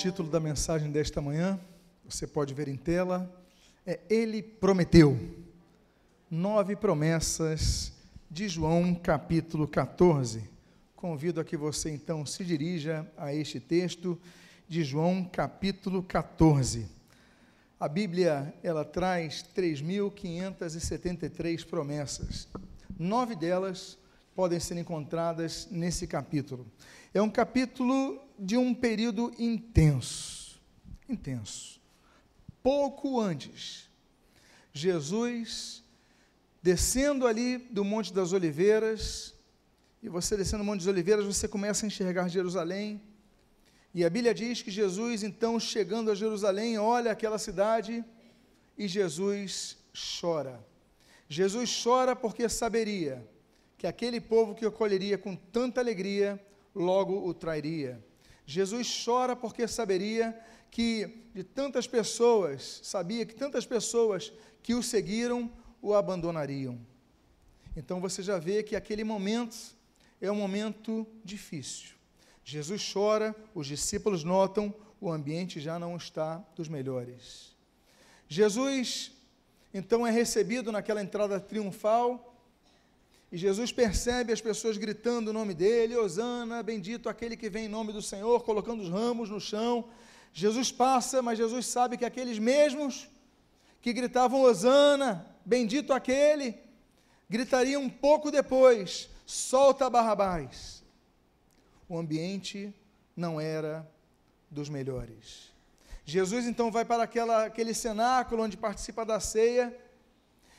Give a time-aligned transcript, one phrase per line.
[0.00, 1.60] Título da mensagem desta manhã,
[2.08, 3.30] você pode ver em tela,
[3.86, 5.18] é Ele Prometeu.
[6.30, 7.92] Nove promessas
[8.30, 10.48] de João, capítulo 14.
[10.96, 14.18] Convido a que você então se dirija a este texto
[14.66, 16.86] de João, capítulo 14.
[17.78, 22.48] A Bíblia, ela traz 3.573 promessas.
[22.98, 23.98] Nove delas
[24.40, 26.66] podem ser encontradas nesse capítulo.
[27.12, 30.58] É um capítulo de um período intenso.
[31.06, 31.78] Intenso.
[32.62, 33.90] Pouco antes,
[34.72, 35.84] Jesus
[36.62, 39.34] descendo ali do Monte das Oliveiras,
[40.02, 42.98] e você descendo do Monte das Oliveiras, você começa a enxergar Jerusalém.
[43.92, 48.02] E a Bíblia diz que Jesus, então, chegando a Jerusalém, olha aquela cidade
[48.78, 49.76] e Jesus
[50.18, 50.66] chora.
[51.28, 53.22] Jesus chora porque saberia
[53.80, 56.38] que aquele povo que o acolheria com tanta alegria,
[56.74, 57.98] logo o trairia.
[58.44, 60.38] Jesus chora porque saberia
[60.70, 65.50] que de tantas pessoas, sabia que tantas pessoas que o seguiram
[65.80, 66.78] o abandonariam.
[67.74, 69.56] Então você já vê que aquele momento
[70.20, 71.92] é um momento difícil.
[72.44, 77.56] Jesus chora, os discípulos notam, o ambiente já não está dos melhores.
[78.28, 79.12] Jesus
[79.72, 82.29] então é recebido naquela entrada triunfal
[83.32, 87.68] e Jesus percebe as pessoas gritando o nome dele, Osana, bendito aquele que vem em
[87.68, 89.88] nome do Senhor, colocando os ramos no chão.
[90.32, 93.08] Jesus passa, mas Jesus sabe que aqueles mesmos
[93.80, 96.58] que gritavam Osana, bendito aquele,
[97.28, 100.82] gritariam um pouco depois, solta Barrabás.
[101.88, 102.74] O ambiente
[103.16, 103.88] não era
[104.50, 105.50] dos melhores.
[106.04, 109.76] Jesus então vai para aquela, aquele cenáculo onde participa da ceia,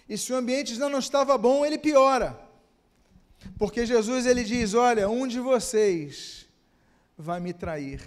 [0.08, 2.51] e se o ambiente já não estava bom, ele piora.
[3.58, 6.48] Porque Jesus ele diz: "Olha, um de vocês
[7.18, 8.02] vai me trair".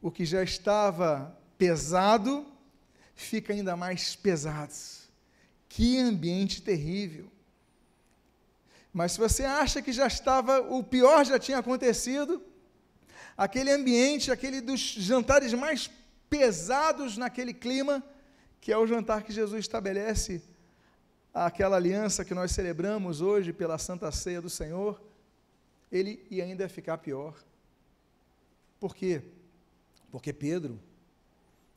[0.00, 2.46] O que já estava pesado
[3.14, 4.72] fica ainda mais pesado.
[5.68, 7.30] Que ambiente terrível.
[8.92, 12.42] Mas se você acha que já estava, o pior já tinha acontecido,
[13.36, 15.90] aquele ambiente, aquele dos jantares mais
[16.28, 18.02] pesados naquele clima,
[18.60, 20.42] que é o jantar que Jesus estabelece
[21.32, 25.00] aquela aliança que nós celebramos hoje pela Santa Ceia do Senhor,
[25.90, 27.34] ele ia ainda ficar pior.
[28.78, 29.22] Por quê?
[30.10, 30.78] Porque Pedro,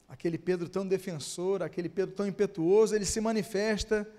[0.10, 4.10] aquele Pedro tão defensor, aquele Pedro tão impetuoso, ele se manifesta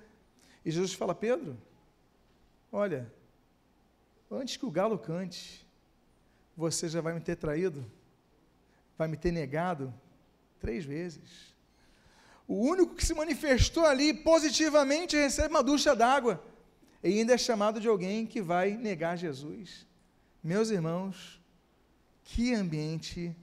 [0.64, 1.56] e Jesus fala: Pedro,
[2.72, 3.12] olha,
[4.30, 5.66] antes que o galo cante,
[6.56, 7.84] você já vai me ter traído,
[8.96, 9.92] vai me ter negado
[10.58, 11.54] três vezes.
[12.46, 16.42] O único que se manifestou ali positivamente recebe uma ducha d'água.
[17.02, 19.86] E ainda é chamado de alguém que vai negar Jesus.
[20.42, 21.40] Meus irmãos,
[22.22, 23.34] que ambiente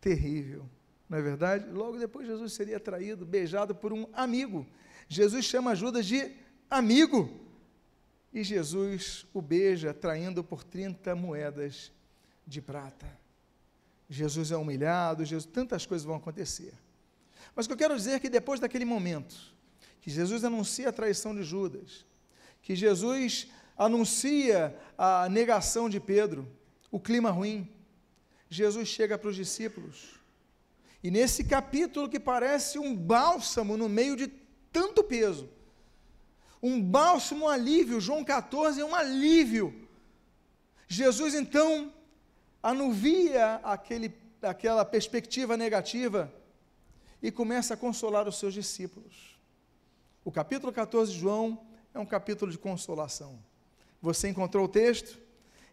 [0.00, 0.68] terrível.
[1.08, 1.70] Não é verdade?
[1.70, 4.66] Logo depois Jesus seria traído, beijado por um amigo.
[5.08, 6.32] Jesus chama Judas de
[6.70, 7.30] amigo.
[8.32, 11.92] E Jesus o beija, traindo por 30 moedas
[12.46, 13.06] de prata.
[14.08, 16.72] Jesus é humilhado, Jesus, tantas coisas vão acontecer.
[17.54, 19.34] Mas o que eu quero dizer é que depois daquele momento,
[20.00, 22.04] que Jesus anuncia a traição de Judas,
[22.62, 26.48] que Jesus anuncia a negação de Pedro,
[26.90, 27.68] o clima ruim,
[28.48, 30.20] Jesus chega para os discípulos.
[31.02, 34.28] E nesse capítulo que parece um bálsamo no meio de
[34.70, 35.48] tanto peso,
[36.62, 39.88] um bálsamo, um alívio, João 14 é um alívio.
[40.86, 41.92] Jesus então
[42.62, 46.32] anuvia aquele, aquela perspectiva negativa
[47.22, 49.38] e começa a consolar os seus discípulos.
[50.24, 51.60] O capítulo 14 de João
[51.94, 53.38] é um capítulo de consolação.
[54.00, 55.18] Você encontrou o texto?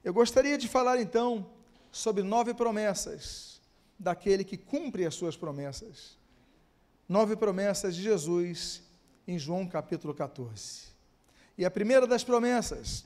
[0.04, 1.50] Eu gostaria de falar então
[1.92, 3.60] sobre nove promessas
[3.98, 6.18] daquele que cumpre as suas promessas.
[7.08, 8.84] Nove promessas de Jesus
[9.28, 10.90] em João capítulo 14.
[11.58, 13.04] E a primeira das promessas,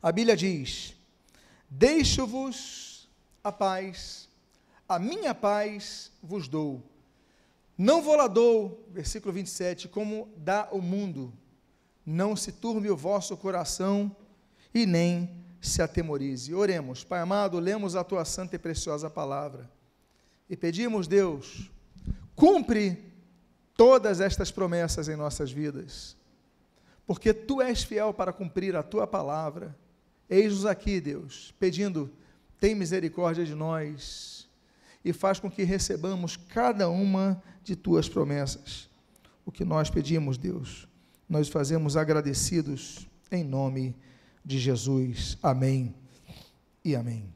[0.00, 0.94] a Bíblia diz:
[1.68, 3.08] Deixo-vos
[3.42, 4.28] a paz,
[4.88, 6.91] a minha paz vos dou
[7.76, 11.32] não vou lá dou, versículo 27, como dá o mundo.
[12.04, 14.14] Não se turbe o vosso coração
[14.74, 15.30] e nem
[15.60, 16.54] se atemorize.
[16.54, 19.70] Oremos, Pai amado, lemos a tua santa e preciosa palavra
[20.52, 21.70] e pedimos, Deus,
[22.36, 23.10] cumpre
[23.74, 26.14] todas estas promessas em nossas vidas,
[27.06, 29.74] porque tu és fiel para cumprir a tua palavra.
[30.28, 32.12] Eis-nos aqui, Deus, pedindo,
[32.60, 34.46] tem misericórdia de nós
[35.02, 38.88] e faz com que recebamos cada uma de tuas promessas.
[39.44, 40.88] O que nós pedimos, Deus,
[41.28, 43.96] nós fazemos agradecidos em nome
[44.44, 45.38] de Jesus.
[45.42, 45.94] Amém
[46.84, 47.32] e amém.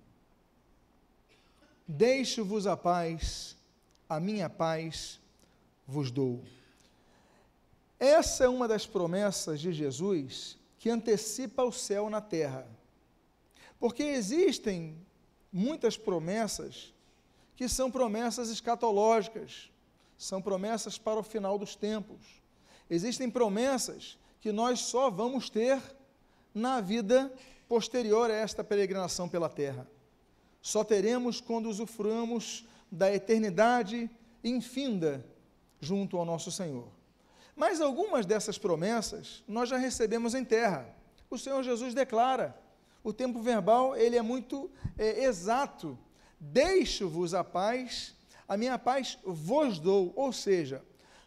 [1.86, 3.56] Deixo-vos a paz,
[4.08, 5.20] a minha paz
[5.86, 6.42] vos dou.
[7.98, 12.66] Essa é uma das promessas de Jesus que antecipa o céu na terra.
[13.78, 14.96] Porque existem
[15.52, 16.92] muitas promessas
[17.54, 19.70] que são promessas escatológicas,
[20.16, 22.42] são promessas para o final dos tempos.
[22.88, 25.80] Existem promessas que nós só vamos ter
[26.54, 27.32] na vida
[27.68, 29.86] posterior a esta peregrinação pela terra.
[30.62, 34.10] Só teremos quando usufruamos da eternidade
[34.42, 35.24] infinda
[35.80, 36.88] junto ao nosso Senhor.
[37.54, 40.88] Mas algumas dessas promessas nós já recebemos em terra.
[41.28, 42.58] O Senhor Jesus declara,
[43.02, 45.96] o tempo verbal ele é muito é, exato.
[46.40, 48.15] Deixo-vos a paz,
[48.48, 50.12] a minha paz vos dou.
[50.16, 50.82] Ou seja,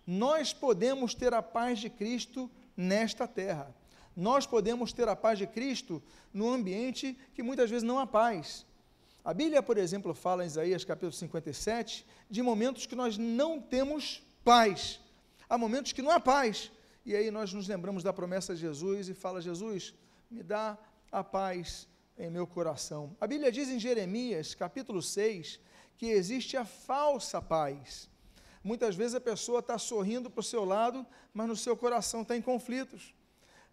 [0.06, 3.76] nós podemos ter a paz de Cristo nesta terra.
[4.16, 6.02] Nós podemos ter a paz de Cristo
[6.34, 8.66] no ambiente que muitas vezes não há paz.
[9.24, 14.24] A Bíblia, por exemplo, fala em Isaías capítulo 57 de momentos que nós não temos
[14.44, 15.00] paz.
[15.48, 16.72] Há momentos que não há paz.
[17.06, 19.94] E aí nós nos lembramos da promessa de Jesus e fala: Jesus,
[20.30, 20.78] me dá
[21.12, 21.88] a paz
[22.18, 23.16] em meu coração.
[23.20, 25.60] A Bíblia diz em Jeremias, capítulo 6,
[26.00, 28.10] que existe a falsa paz.
[28.64, 32.38] Muitas vezes a pessoa está sorrindo para o seu lado, mas no seu coração está
[32.38, 33.14] em conflitos.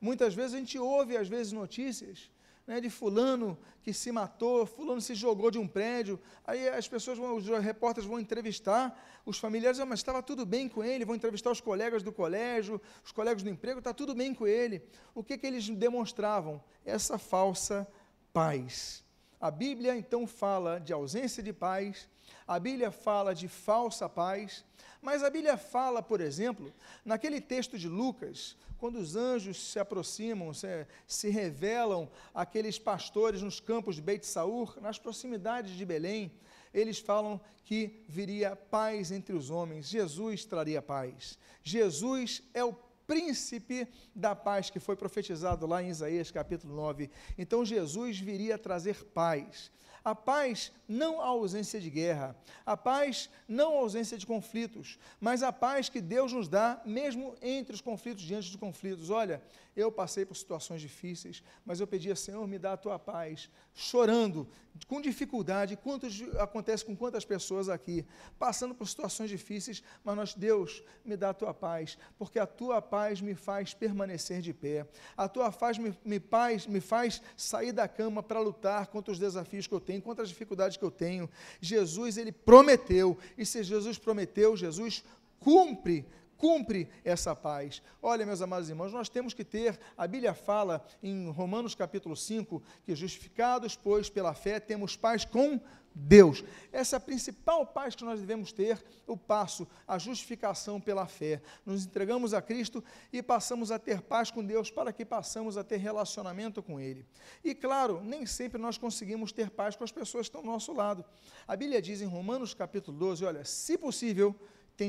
[0.00, 2.28] Muitas vezes a gente ouve, às vezes, notícias
[2.66, 6.20] né, de fulano que se matou, fulano se jogou de um prédio.
[6.44, 10.68] Aí as pessoas, vão, os repórteres vão entrevistar os familiares, ah, mas estava tudo bem
[10.68, 14.34] com ele, vão entrevistar os colegas do colégio, os colegas do emprego, está tudo bem
[14.34, 14.82] com ele.
[15.14, 16.60] O que, que eles demonstravam?
[16.84, 17.86] Essa falsa
[18.32, 19.05] paz.
[19.40, 22.08] A Bíblia então fala de ausência de paz,
[22.46, 24.64] a Bíblia fala de falsa paz,
[25.02, 26.72] mas a Bíblia fala, por exemplo,
[27.04, 33.60] naquele texto de Lucas, quando os anjos se aproximam, se, se revelam aqueles pastores nos
[33.60, 36.32] campos de Beit Saur, nas proximidades de Belém,
[36.72, 41.38] eles falam que viria paz entre os homens, Jesus traria paz.
[41.62, 42.72] Jesus é o
[43.06, 47.10] príncipe da paz que foi profetizado lá em Isaías capítulo 9.
[47.38, 49.70] Então Jesus viria trazer paz.
[50.04, 55.42] A paz não a ausência de guerra, a paz não a ausência de conflitos, mas
[55.42, 59.10] a paz que Deus nos dá mesmo entre os conflitos, diante dos conflitos.
[59.10, 59.42] Olha,
[59.76, 64.48] eu passei por situações difíceis, mas eu pedia, Senhor, me dá a tua paz, chorando,
[64.86, 68.06] com dificuldade, quantos, acontece com quantas pessoas aqui,
[68.38, 72.80] passando por situações difíceis, mas nós, Deus, me dá a tua paz, porque a tua
[72.80, 77.72] paz me faz permanecer de pé, a tua paz me, me, paz, me faz sair
[77.72, 80.90] da cama para lutar contra os desafios que eu tenho, contra as dificuldades que eu
[80.90, 81.28] tenho.
[81.60, 85.04] Jesus, ele prometeu, e se Jesus prometeu, Jesus
[85.38, 86.06] cumpre
[86.36, 87.82] cumpre essa paz.
[88.02, 92.62] Olha, meus amados irmãos, nós temos que ter, a Bíblia fala em Romanos capítulo 5,
[92.84, 95.60] que justificados, pois, pela fé, temos paz com
[95.98, 96.44] Deus.
[96.70, 101.40] Essa é a principal paz que nós devemos ter, o passo, a justificação pela fé.
[101.64, 105.64] Nos entregamos a Cristo e passamos a ter paz com Deus para que passamos a
[105.64, 107.06] ter relacionamento com Ele.
[107.42, 110.74] E claro, nem sempre nós conseguimos ter paz com as pessoas que estão ao nosso
[110.74, 111.02] lado.
[111.48, 114.36] A Bíblia diz em Romanos capítulo 12, olha, se possível,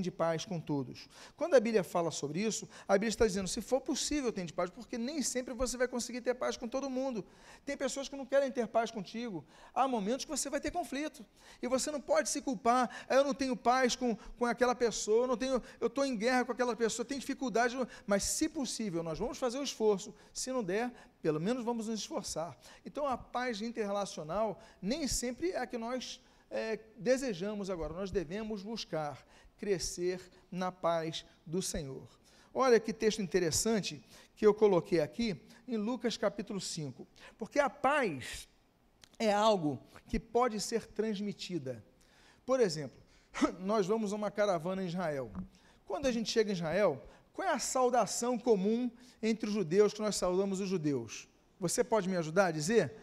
[0.02, 1.08] de paz com todos.
[1.36, 4.70] Quando a Bíblia fala sobre isso, a Bíblia está dizendo, se for possível, de paz,
[4.70, 7.26] porque nem sempre você vai conseguir ter paz com todo mundo.
[7.66, 9.46] Tem pessoas que não querem ter paz contigo.
[9.74, 11.26] Há momentos que você vai ter conflito.
[11.62, 15.24] E você não pode se culpar, ah, eu não tenho paz com, com aquela pessoa,
[15.24, 17.76] eu não tenho, eu estou em guerra com aquela pessoa, tenho dificuldade,
[18.06, 20.14] mas se possível, nós vamos fazer o esforço.
[20.34, 20.92] Se não der,
[21.22, 22.58] pelo menos vamos nos esforçar.
[22.86, 28.64] Então a paz interrelacional nem sempre é a que nós é, desejamos agora, nós devemos
[28.64, 29.26] buscar
[29.58, 30.22] crescer
[30.52, 32.08] na paz do Senhor.
[32.54, 34.04] Olha que texto interessante
[34.36, 37.08] que eu coloquei aqui em Lucas capítulo 5.
[37.38, 38.48] Porque a paz
[39.20, 41.84] é algo que pode ser transmitida.
[42.46, 42.98] Por exemplo,
[43.60, 45.32] nós vamos a uma caravana em Israel.
[45.86, 48.90] Quando a gente chega em Israel, qual é a saudação comum
[49.22, 51.28] entre os judeus que nós saudamos os judeus?
[51.60, 52.94] Você pode me ajudar a dizer?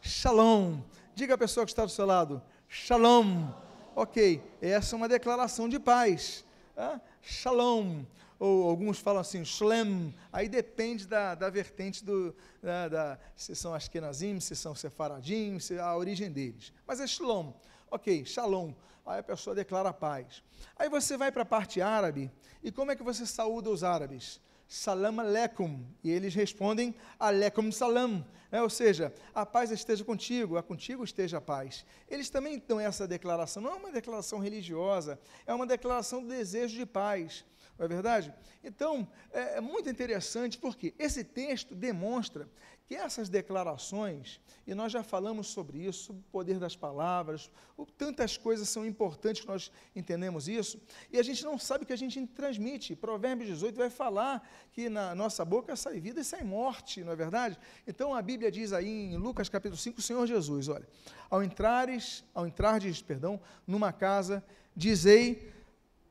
[0.00, 0.80] Shalom.
[1.14, 3.50] Diga a pessoa que está do seu lado: Shalom.
[3.94, 6.44] Ok, essa é uma declaração de paz.
[6.76, 8.04] Ah, shalom.
[8.38, 10.14] Ou alguns falam assim, shlem.
[10.32, 15.78] Aí depende da, da vertente do, da, da, se são Ashkenazim, se são Sefaradim, se
[15.78, 16.72] a origem deles.
[16.86, 17.52] Mas é shalom.
[17.90, 18.72] Ok, shalom.
[19.04, 20.42] Aí a pessoa declara paz.
[20.76, 22.30] Aí você vai para a parte árabe,
[22.62, 24.40] e como é que você saúda os árabes?
[24.70, 25.84] Salam aleikum.
[26.02, 28.24] E eles respondem aleikum salam.
[28.52, 31.84] É, ou seja, a paz esteja contigo, a contigo esteja a paz.
[32.08, 36.76] Eles também dão essa declaração, não é uma declaração religiosa, é uma declaração do desejo
[36.76, 37.44] de paz.
[37.76, 38.32] Não é verdade?
[38.62, 42.48] Então, é, é muito interessante porque esse texto demonstra
[42.90, 47.48] que essas declarações, e nós já falamos sobre isso, o poder das palavras,
[47.96, 50.76] tantas coisas são importantes que nós entendemos isso,
[51.08, 52.96] e a gente não sabe o que a gente transmite.
[52.96, 57.14] Provérbios 18 vai falar que na nossa boca sai vida e sai morte, não é
[57.14, 57.56] verdade?
[57.86, 60.88] Então a Bíblia diz aí em Lucas capítulo 5, o Senhor Jesus, olha,
[61.30, 64.44] ao entrares, ao entrardes, perdão, numa casa,
[64.74, 65.52] dizei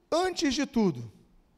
[0.09, 1.11] antes de tudo,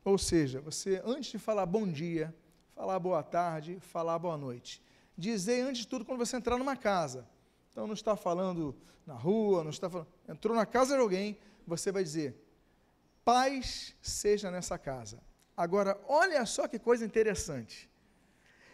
[0.03, 2.35] ou seja, você antes de falar bom dia,
[2.73, 4.81] falar boa tarde, falar boa noite.
[5.21, 7.27] Dizer antes de tudo quando você entrar numa casa.
[7.71, 8.75] Então não está falando
[9.05, 10.07] na rua, não está falando.
[10.27, 11.37] Entrou na casa de alguém,
[11.67, 12.35] você vai dizer:
[13.23, 15.21] paz seja nessa casa.
[15.55, 17.87] Agora, olha só que coisa interessante.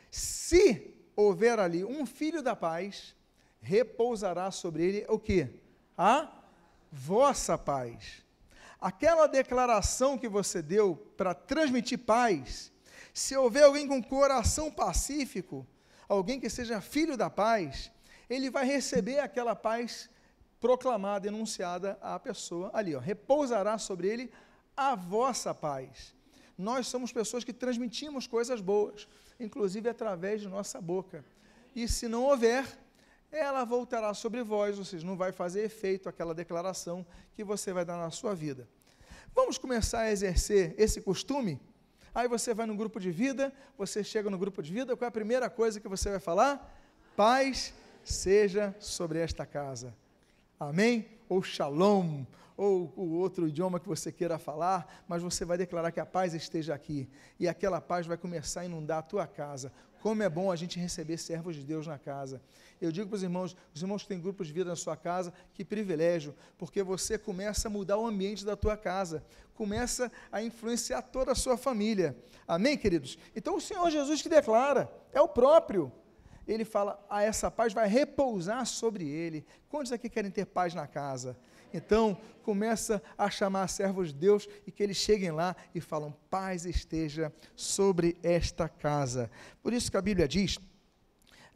[0.09, 3.13] Se houver ali um filho da paz,
[3.59, 5.49] repousará sobre ele o que?
[5.97, 6.31] A
[6.89, 8.23] vossa paz.
[8.79, 12.71] Aquela declaração que você deu para transmitir paz,
[13.13, 15.67] se houver alguém com coração pacífico,
[16.07, 17.91] alguém que seja filho da paz,
[18.29, 20.09] ele vai receber aquela paz
[20.59, 24.31] proclamada, enunciada à pessoa ali, ó, repousará sobre ele
[24.75, 26.15] a vossa paz.
[26.57, 29.07] Nós somos pessoas que transmitimos coisas boas,
[29.39, 31.23] inclusive através de nossa boca.
[31.75, 32.65] E se não houver,
[33.31, 37.85] ela voltará sobre vós, ou seja, não vai fazer efeito aquela declaração que você vai
[37.85, 38.67] dar na sua vida.
[39.35, 41.59] Vamos começar a exercer esse costume?
[42.13, 45.09] Aí você vai no grupo de vida, você chega no grupo de vida, qual é
[45.09, 46.75] a primeira coisa que você vai falar?
[47.15, 47.73] Paz
[48.03, 49.93] seja sobre esta casa.
[50.59, 51.07] Amém?
[51.29, 55.99] Ou shalom, ou o outro idioma que você queira falar, mas você vai declarar que
[55.99, 57.07] a paz esteja aqui.
[57.39, 59.71] E aquela paz vai começar a inundar a tua casa.
[60.01, 62.41] Como é bom a gente receber servos de Deus na casa.
[62.79, 65.33] Eu digo para os irmãos, os irmãos que têm grupos de vida na sua casa,
[65.53, 71.01] que privilégio, porque você começa a mudar o ambiente da tua casa, começa a influenciar
[71.01, 72.15] toda a sua família.
[72.47, 73.17] Amém, queridos?
[73.35, 75.91] Então o Senhor Jesus que declara, é o próprio.
[76.47, 79.45] Ele fala, a ah, essa paz vai repousar sobre ele.
[79.67, 81.37] Quantos aqui querem ter paz na casa?
[81.73, 86.65] Então, começa a chamar servos de Deus e que eles cheguem lá e falam: paz
[86.65, 89.29] esteja sobre esta casa.
[89.61, 90.57] Por isso que a Bíblia diz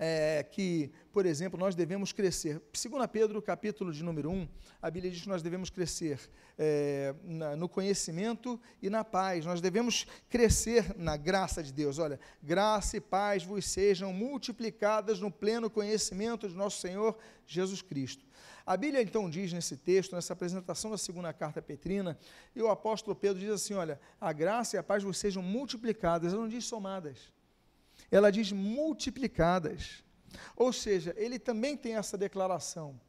[0.04, 2.60] é, que, por exemplo, nós devemos crescer.
[2.74, 4.48] Segundo Pedro, capítulo de número 1,
[4.82, 6.20] a Bíblia diz que nós devemos crescer
[6.58, 9.46] é, na, no conhecimento e na paz.
[9.46, 12.00] Nós devemos crescer na graça de Deus.
[12.00, 17.16] Olha, graça e paz vos sejam multiplicadas no pleno conhecimento de nosso Senhor
[17.46, 18.26] Jesus Cristo.
[18.66, 22.18] A Bíblia então diz nesse texto, nessa apresentação da segunda carta petrina,
[22.56, 26.34] e o apóstolo Pedro diz assim: olha, a graça e a paz vos sejam multiplicadas,
[26.34, 27.32] ele não diz somadas
[28.12, 30.04] ela diz multiplicadas.
[30.56, 33.00] Ou seja, ele também tem essa declaração.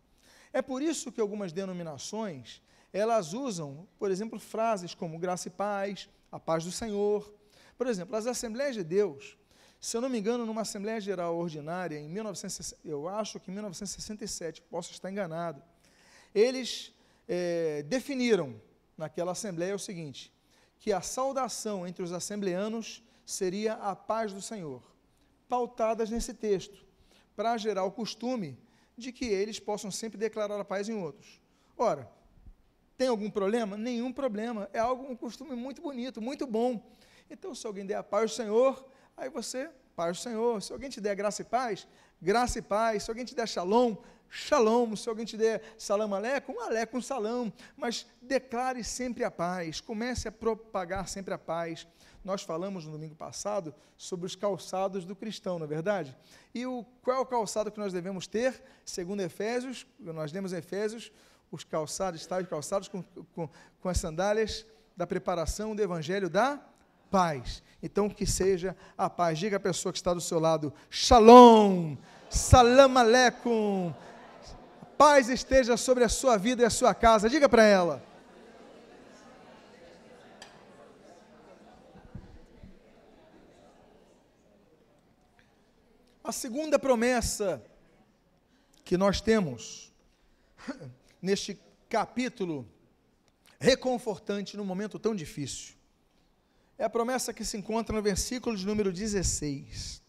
[0.53, 6.09] É por isso que algumas denominações, elas usam, por exemplo, frases como graça e paz,
[6.31, 7.35] a paz do Senhor.
[7.77, 9.37] Por exemplo, as Assembleias de Deus,
[9.81, 13.55] se eu não me engano, numa Assembleia Geral Ordinária, em 1960, eu acho que em
[13.55, 15.63] 1967, posso estar enganado,
[16.35, 16.95] eles
[17.27, 18.61] é, definiram
[18.97, 20.33] naquela Assembleia o seguinte,
[20.79, 24.92] que a saudação entre os assembleanos seria a paz do Senhor
[25.53, 26.83] pautadas nesse texto,
[27.37, 28.59] para gerar o costume
[28.97, 31.43] de que eles possam sempre declarar a paz em outros.
[31.77, 32.11] Ora,
[32.97, 33.77] tem algum problema?
[33.77, 34.71] Nenhum problema.
[34.73, 36.83] É algo, um costume muito bonito, muito bom.
[37.29, 38.83] Então, se alguém der a paz do Senhor,
[39.15, 40.63] aí você, paz do Senhor.
[40.63, 41.87] Se alguém te der graça e paz,
[42.19, 43.03] graça e paz.
[43.03, 43.95] Se alguém te der shalom,
[44.31, 44.97] shalom.
[44.97, 47.53] Se alguém te der salam aleikum, aleikum salam.
[47.77, 49.83] Mas declare sempre a paz.
[49.83, 51.87] Comece a propagar sempre a paz
[52.25, 56.17] nós falamos no domingo passado sobre os calçados do cristão, não é verdade?
[56.55, 58.63] E o, qual é o calçado que nós devemos ter?
[58.85, 61.13] Segundo Efésios, nós lemos em Efésios,
[61.51, 63.03] os calçados, tais calçados com,
[63.35, 63.49] com,
[63.81, 64.65] com as sandálias
[64.97, 66.61] da preparação do evangelho da
[67.11, 67.63] paz.
[67.83, 69.39] Então, que seja a paz.
[69.39, 71.97] Diga à pessoa que está do seu lado: Shalom,
[72.31, 73.93] Salam Aleikum.
[74.97, 77.29] Paz esteja sobre a sua vida e a sua casa.
[77.29, 78.12] Diga para ela.
[86.25, 87.61] A segunda promessa
[88.85, 89.93] que nós temos
[91.21, 92.65] neste capítulo
[93.59, 95.75] reconfortante num momento tão difícil
[96.79, 100.01] é a promessa que se encontra no versículo de número 16.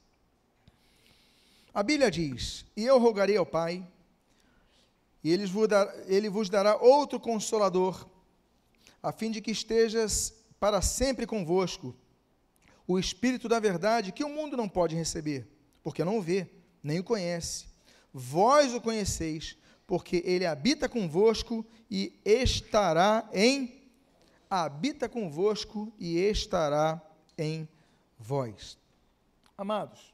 [1.74, 3.86] A Bíblia diz: E eu rogarei ao Pai,
[5.24, 8.08] e ele vos, dará, outro consolador,
[9.02, 11.96] a fim de que estejas para sempre convosco,
[12.88, 15.53] o Espírito da Verdade, que o mundo não pode receber
[15.84, 16.48] porque não vê,
[16.82, 17.68] nem o conhece.
[18.14, 23.84] Vós o conheceis, porque ele habita convosco e estará em
[24.50, 27.02] habita convosco e estará
[27.36, 27.68] em
[28.20, 28.78] vós.
[29.58, 30.14] Amados,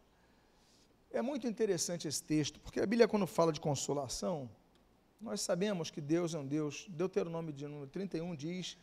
[1.11, 4.49] é muito interessante esse texto, porque a Bíblia, quando fala de consolação,
[5.19, 8.77] nós sabemos que Deus é um Deus, Deuteronômio de número 31 diz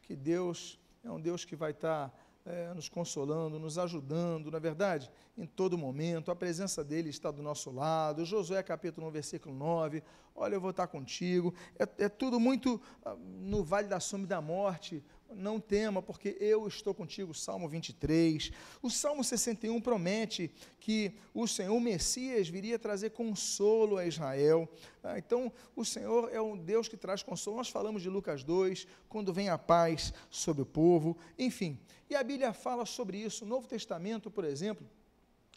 [0.00, 2.10] que Deus é um Deus que vai estar
[2.44, 7.30] é, nos consolando, nos ajudando, na é verdade, em todo momento, a presença dele está
[7.30, 8.24] do nosso lado.
[8.24, 10.02] Josué capítulo 1, versículo 9,
[10.34, 11.54] olha, eu vou estar contigo.
[11.78, 16.36] É, é tudo muito ah, no vale da sombra e da morte, não tema, porque
[16.40, 17.34] eu estou contigo.
[17.34, 18.50] Salmo 23.
[18.82, 24.68] O Salmo 61 promete que o Senhor, o Messias, viria trazer consolo a Israel.
[25.02, 27.56] Ah, então, o Senhor é um Deus que traz consolo.
[27.56, 31.16] Nós falamos de Lucas 2, quando vem a paz sobre o povo.
[31.38, 33.44] Enfim, e a Bíblia fala sobre isso.
[33.44, 34.86] O Novo Testamento, por exemplo,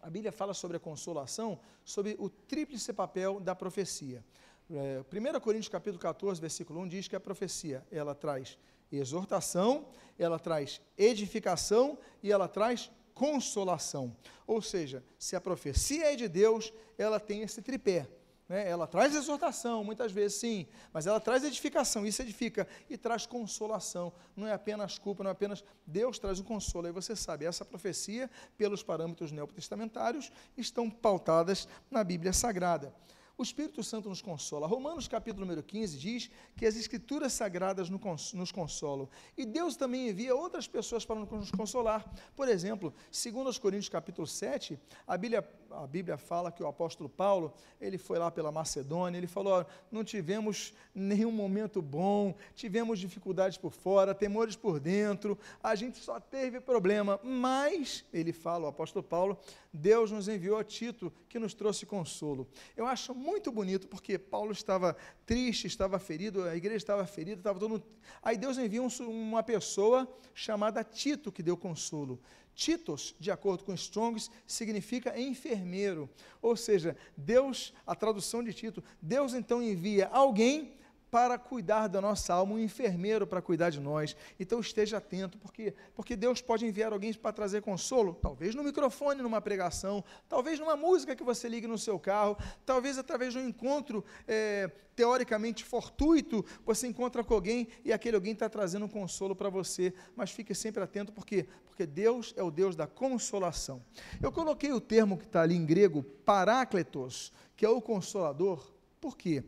[0.02, 4.24] a Bíblia fala sobre a consolação, sobre o tríplice papel da profecia.
[4.70, 8.58] É, 1 Coríntios capítulo 14, versículo 1 diz que a profecia, ela traz
[8.92, 9.88] exortação,
[10.18, 14.16] ela traz edificação e ela traz consolação.
[14.46, 18.08] Ou seja, se a profecia é de Deus, ela tem esse tripé.
[18.48, 18.70] Né?
[18.70, 24.14] Ela traz exortação, muitas vezes sim, mas ela traz edificação, isso edifica, e traz consolação.
[24.36, 25.64] Não é apenas culpa, não é apenas.
[25.86, 26.86] Deus traz o consolo.
[26.86, 32.94] Aí você sabe, essa profecia, pelos parâmetros neoptestamentários, estão pautadas na Bíblia Sagrada.
[33.38, 34.66] O Espírito Santo nos consola.
[34.66, 39.10] Romanos capítulo número 15 diz que as escrituras sagradas nos consolam.
[39.38, 42.10] E Deus também envia outras pessoas para nos consolar.
[42.34, 47.10] Por exemplo, segundo os Coríntios capítulo 7, a Bíblia, a Bíblia fala que o apóstolo
[47.10, 53.58] Paulo, ele foi lá pela Macedônia, ele falou, não tivemos nenhum momento bom, tivemos dificuldades
[53.58, 59.04] por fora, temores por dentro, a gente só teve problema, mas, ele fala, o apóstolo
[59.04, 59.38] Paulo,
[59.74, 62.48] Deus nos enviou a Tito, que nos trouxe consolo.
[62.78, 67.60] Eu acho muito bonito, porque Paulo estava triste, estava ferido, a igreja estava ferida, estava
[67.60, 67.84] todo.
[68.22, 72.22] Aí Deus enviou uma pessoa chamada Tito, que deu consolo.
[72.54, 76.10] Titos, de acordo com Strongs, significa enfermeiro.
[76.42, 80.78] Ou seja, Deus, a tradução de Tito, Deus então envia alguém
[81.16, 84.18] para cuidar da nossa alma, um enfermeiro para cuidar de nós.
[84.38, 89.22] Então esteja atento, porque porque Deus pode enviar alguém para trazer consolo, talvez no microfone,
[89.22, 93.48] numa pregação, talvez numa música que você ligue no seu carro, talvez através de um
[93.48, 99.34] encontro é, teoricamente fortuito, você encontra com alguém e aquele alguém está trazendo um consolo
[99.34, 99.94] para você.
[100.18, 103.82] Mas fique sempre atento, porque porque Deus é o Deus da consolação.
[104.22, 108.76] Eu coloquei o termo que está ali em grego, parácletos, que é o consolador.
[109.00, 109.44] Por quê?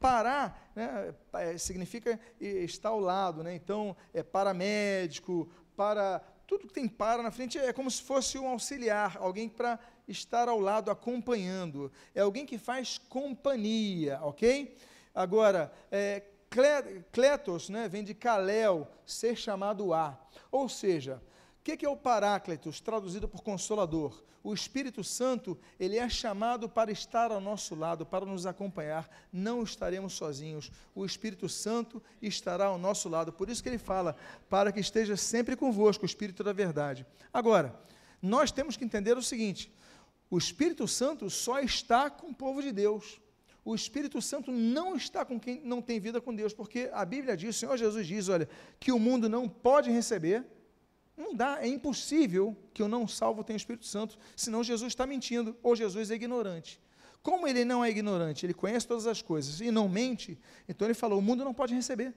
[0.00, 3.54] Parar né, é, significa estar ao lado, né?
[3.54, 6.20] então é paramédico, para.
[6.46, 10.48] Tudo que tem para na frente é como se fosse um auxiliar, alguém para estar
[10.48, 11.92] ao lado acompanhando.
[12.12, 14.76] É alguém que faz companhia, ok?
[15.14, 16.24] Agora, é,
[17.12, 20.18] kletos né, vem de kalel, ser chamado a.
[20.50, 21.22] Ou seja,
[21.76, 24.22] que, é o Paráclitos, traduzido por Consolador?
[24.42, 29.08] O Espírito Santo, ele é chamado para estar ao nosso lado, para nos acompanhar.
[29.30, 30.72] Não estaremos sozinhos.
[30.94, 33.32] O Espírito Santo estará ao nosso lado.
[33.32, 34.16] Por isso que ele fala,
[34.48, 37.04] para que esteja sempre convosco, o Espírito da verdade.
[37.32, 37.78] Agora,
[38.22, 39.70] nós temos que entender o seguinte:
[40.30, 43.20] o Espírito Santo só está com o povo de Deus.
[43.62, 47.36] O Espírito Santo não está com quem não tem vida com Deus, porque a Bíblia
[47.36, 50.46] diz, o Senhor Jesus diz, olha, que o mundo não pode receber
[51.20, 55.06] não dá, é impossível que eu não salvo tenha o Espírito Santo, senão Jesus está
[55.06, 56.80] mentindo, ou Jesus é ignorante.
[57.22, 60.94] Como ele não é ignorante, ele conhece todas as coisas e não mente, então ele
[60.94, 62.14] falou: o mundo não pode receber,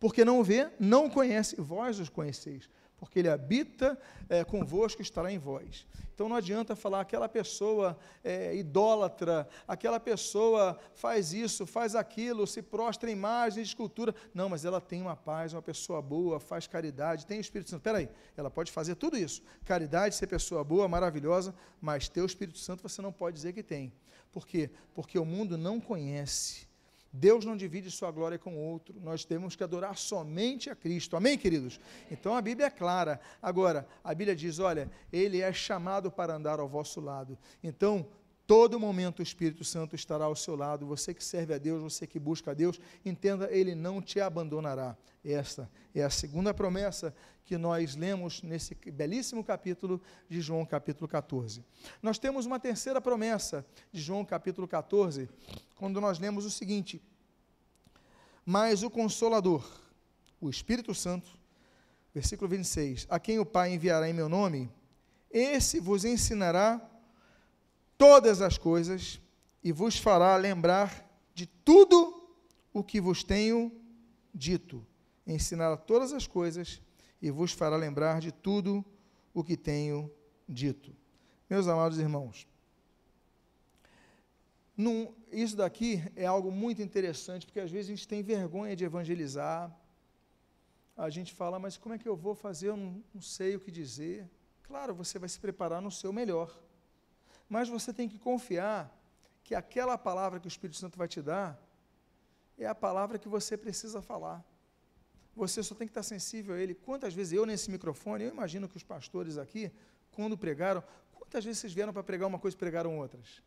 [0.00, 5.38] porque não vê, não conhece, vós os conheceis porque ele habita é, convosco, estará em
[5.38, 5.86] vós.
[6.14, 12.62] Então não adianta falar aquela pessoa é, idólatra, aquela pessoa faz isso, faz aquilo, se
[12.62, 14.14] prostra em imagem escultura.
[14.32, 17.80] Não, mas ela tem uma paz, uma pessoa boa, faz caridade, tem o Espírito Santo.
[17.80, 19.42] Espera aí, ela pode fazer tudo isso.
[19.64, 23.62] Caridade, ser pessoa boa, maravilhosa, mas ter o Espírito Santo você não pode dizer que
[23.62, 23.92] tem.
[24.32, 24.70] Por quê?
[24.94, 26.65] Porque o mundo não conhece
[27.16, 28.94] Deus não divide sua glória com outro.
[29.00, 31.16] Nós temos que adorar somente a Cristo.
[31.16, 31.80] Amém, queridos?
[32.10, 33.18] Então a Bíblia é clara.
[33.40, 37.38] Agora, a Bíblia diz: olha, ele é chamado para andar ao vosso lado.
[37.64, 38.06] Então,
[38.46, 40.86] todo momento o Espírito Santo estará ao seu lado.
[40.86, 44.96] Você que serve a Deus, você que busca a Deus, entenda, ele não te abandonará.
[45.24, 47.12] Esta é a segunda promessa
[47.44, 51.64] que nós lemos nesse belíssimo capítulo de João, capítulo 14.
[52.00, 55.28] Nós temos uma terceira promessa de João, capítulo 14,
[55.76, 57.02] quando nós lemos o seguinte:
[58.44, 59.68] Mas o Consolador,
[60.40, 61.28] o Espírito Santo,
[62.14, 64.70] versículo 26, a quem o Pai enviará em meu nome,
[65.30, 66.80] esse vos ensinará
[67.98, 69.20] todas as coisas
[69.62, 72.28] e vos fará lembrar de tudo
[72.72, 73.72] o que vos tenho
[74.34, 74.86] dito
[75.26, 76.80] ensinará todas as coisas
[77.20, 78.84] e vos fará lembrar de tudo
[79.34, 80.10] o que tenho
[80.48, 80.94] dito.
[81.50, 82.46] Meus amados irmãos,
[84.76, 88.84] Num, isso daqui é algo muito interessante, porque às vezes a gente tem vergonha de
[88.84, 89.74] evangelizar.
[90.94, 92.68] A gente fala, mas como é que eu vou fazer?
[92.68, 94.28] Eu não, não sei o que dizer.
[94.64, 96.54] Claro, você vai se preparar no seu melhor.
[97.48, 98.92] Mas você tem que confiar
[99.44, 101.60] que aquela palavra que o Espírito Santo vai te dar
[102.58, 104.44] é a palavra que você precisa falar.
[105.34, 106.74] Você só tem que estar sensível a ele.
[106.74, 109.70] Quantas vezes eu nesse microfone, eu imagino que os pastores aqui,
[110.10, 110.82] quando pregaram,
[111.12, 113.42] quantas vezes vocês vieram para pregar uma coisa e pregaram outras?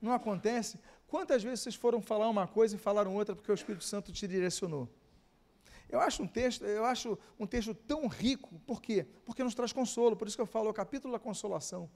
[0.00, 0.78] Não acontece?
[1.06, 4.26] Quantas vezes vocês foram falar uma coisa e falaram outra porque o Espírito Santo te
[4.26, 4.88] direcionou?
[5.88, 9.06] Eu acho um texto, eu acho um texto tão rico, por quê?
[9.24, 11.88] Porque nos traz consolo, por isso que eu falo, o capítulo da consolação.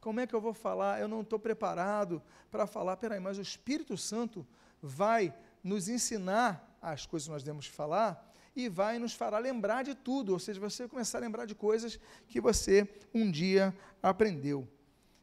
[0.00, 1.00] Como é que eu vou falar?
[1.00, 2.96] Eu não estou preparado para falar.
[2.96, 4.46] Peraí, mas o Espírito Santo
[4.80, 9.94] vai nos ensinar as coisas que nós devemos falar e vai nos fará lembrar de
[9.94, 14.66] tudo, ou seja, você começar a lembrar de coisas que você um dia aprendeu.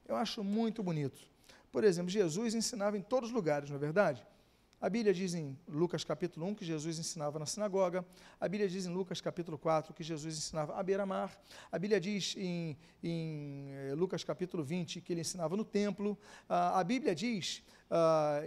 [0.08, 1.22] Eu acho muito bonito.
[1.72, 4.26] Por exemplo, Jesus ensinava em todos os lugares, não é verdade?
[4.80, 8.06] A Bíblia diz em Lucas capítulo 1 que Jesus ensinava na sinagoga.
[8.40, 11.36] A Bíblia diz em Lucas capítulo 4 que Jesus ensinava à beira-mar.
[11.72, 16.16] A Bíblia diz em, em, eh, Lucas capítulo 20 que ele ensinava no templo.
[16.48, 17.64] a Bíblia diz,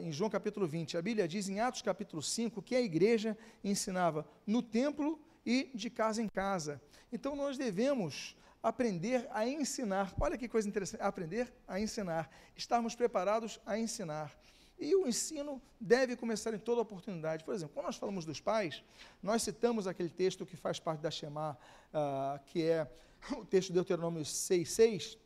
[0.00, 4.24] em João capítulo 20, a Bíblia diz em Atos capítulo 5 que a igreja ensinava
[4.46, 6.80] no templo e de casa em casa.
[7.12, 10.14] Então nós devemos aprender a ensinar.
[10.20, 12.30] Olha que coisa interessante, aprender a ensinar.
[12.54, 14.32] Estarmos preparados a ensinar.
[14.80, 17.44] E o ensino deve começar em toda oportunidade.
[17.44, 18.82] Por exemplo, quando nós falamos dos pais,
[19.22, 21.58] nós citamos aquele texto que faz parte da Shema,
[21.92, 22.90] uh, que é
[23.36, 25.18] o texto de Deuteronômio 6,6,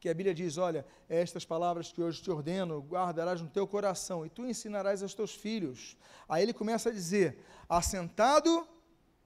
[0.00, 4.24] que a Bíblia diz: Olha, estas palavras que hoje te ordeno, guardarás no teu coração
[4.24, 5.94] e tu ensinarás aos teus filhos.
[6.26, 8.66] Aí ele começa a dizer: assentado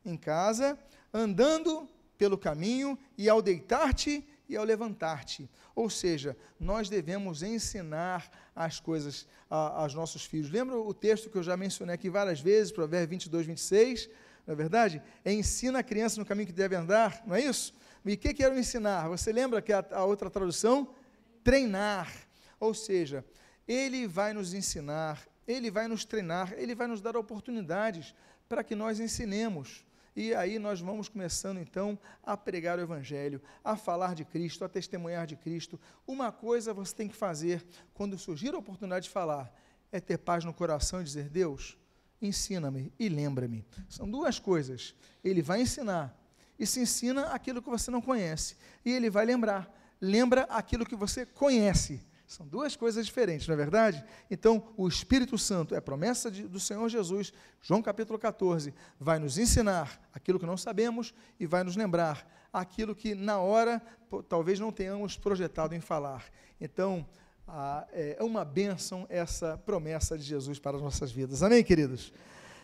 [0.05, 0.77] em casa,
[1.15, 5.49] andando pelo caminho e ao deitar-te e ao levantar-te.
[5.75, 10.51] Ou seja, nós devemos ensinar as coisas aos nossos filhos.
[10.51, 14.11] Lembra o texto que eu já mencionei aqui várias vezes, Provérbios 22, 26?
[14.47, 15.03] Não é verdade?
[15.25, 17.75] É ensina a criança no caminho que deve andar, não é isso?
[18.05, 19.09] E o que quero ensinar?
[19.09, 20.95] Você lembra que a, a outra tradução?
[21.43, 22.13] Treinar.
[22.61, 23.25] Ou seja,
[23.67, 28.15] ele vai nos ensinar, ele vai nos treinar, ele vai nos dar oportunidades
[28.49, 29.86] para que nós ensinemos.
[30.17, 34.69] E aí nós vamos começando então a pregar o Evangelho, a falar de Cristo, a
[34.69, 35.79] testemunhar de Cristo.
[36.07, 39.55] Uma coisa você tem que fazer quando surgir a oportunidade de falar,
[39.93, 41.77] é ter paz no coração e dizer: Deus,
[42.21, 43.63] ensina-me e lembra-me.
[43.91, 44.95] São duas coisas.
[45.23, 46.19] Ele vai ensinar,
[46.59, 49.71] e se ensina aquilo que você não conhece, e ele vai lembrar.
[50.01, 52.03] Lembra aquilo que você conhece.
[52.27, 54.05] São duas coisas diferentes, não é verdade?
[54.29, 59.39] Então, o Espírito Santo é promessa de, do Senhor Jesus, João capítulo 14, vai nos
[59.39, 63.81] ensinar aquilo que não sabemos e vai nos lembrar aquilo que na hora
[64.29, 66.25] talvez não tenhamos projetado em falar.
[66.61, 67.07] Então,
[67.47, 71.45] a, é uma bênção essa promessa de Jesus para as nossas vidas.
[71.45, 72.13] Amém, queridos?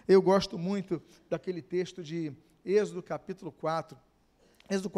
[0.08, 2.32] Eu gosto muito daquele texto de
[2.64, 3.96] Êxodo capítulo 4
[4.72, 4.90] Êxodo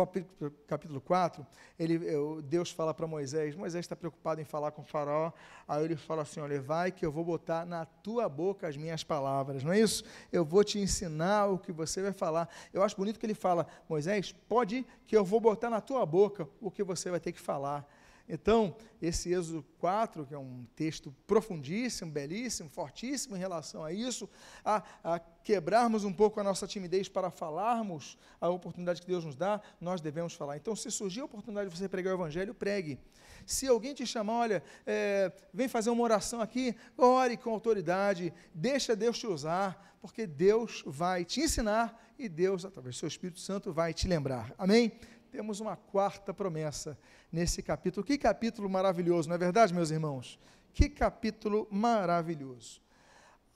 [0.68, 1.44] capítulo 4,
[1.76, 1.98] ele,
[2.42, 5.32] Deus fala para Moisés, Moisés está preocupado em falar com o faraó,
[5.66, 9.02] aí ele fala assim, olha, vai que eu vou botar na tua boca as minhas
[9.02, 10.04] palavras, não é isso?
[10.30, 12.48] Eu vou te ensinar o que você vai falar.
[12.72, 16.48] Eu acho bonito que ele fala, Moisés, pode que eu vou botar na tua boca
[16.60, 17.84] o que você vai ter que falar.
[18.28, 24.28] Então, esse Êxodo 4, que é um texto profundíssimo, belíssimo, fortíssimo em relação a isso,
[24.64, 29.36] a, a, quebrarmos um pouco a nossa timidez para falarmos a oportunidade que Deus nos
[29.36, 30.56] dá, nós devemos falar.
[30.56, 32.98] Então, se surgir a oportunidade de você pregar o Evangelho, pregue.
[33.44, 38.96] Se alguém te chamar, olha, é, vem fazer uma oração aqui, ore com autoridade, deixa
[38.96, 43.72] Deus te usar, porque Deus vai te ensinar e Deus, através do seu Espírito Santo,
[43.72, 44.54] vai te lembrar.
[44.56, 44.92] Amém?
[45.34, 46.96] Temos uma quarta promessa
[47.32, 48.06] nesse capítulo.
[48.06, 50.38] Que capítulo maravilhoso, não é verdade, meus irmãos?
[50.72, 52.80] Que capítulo maravilhoso.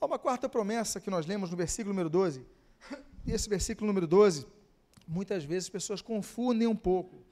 [0.01, 2.45] Há uma quarta promessa que nós lemos no versículo número 12.
[3.25, 4.45] E esse versículo número 12,
[5.07, 7.23] muitas vezes as pessoas confundem um pouco.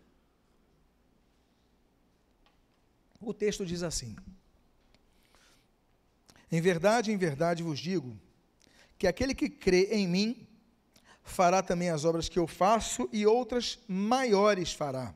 [3.20, 4.14] O texto diz assim:
[6.52, 8.16] Em verdade, em verdade vos digo,
[8.96, 10.45] que aquele que crê em mim
[11.26, 15.14] fará também as obras que eu faço e outras maiores fará,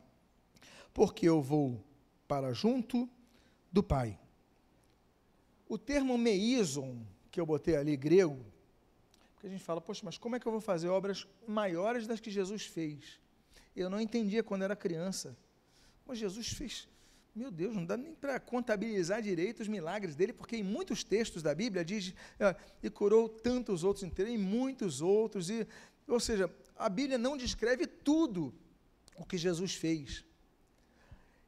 [0.92, 1.82] porque eu vou
[2.26, 3.08] para junto
[3.72, 4.18] do Pai.
[5.68, 8.44] O termo meizon, que eu botei ali, grego,
[9.34, 12.20] porque a gente fala, poxa, mas como é que eu vou fazer obras maiores das
[12.20, 13.18] que Jesus fez?
[13.74, 15.34] Eu não entendia quando era criança.
[16.04, 16.88] Mas Jesus fez,
[17.34, 21.42] meu Deus, não dá nem para contabilizar direito os milagres dele, porque em muitos textos
[21.42, 25.66] da Bíblia diz, é, e curou tantos outros inteiros, em muitos outros, e
[26.12, 28.54] ou seja, a Bíblia não descreve tudo
[29.16, 30.24] o que Jesus fez.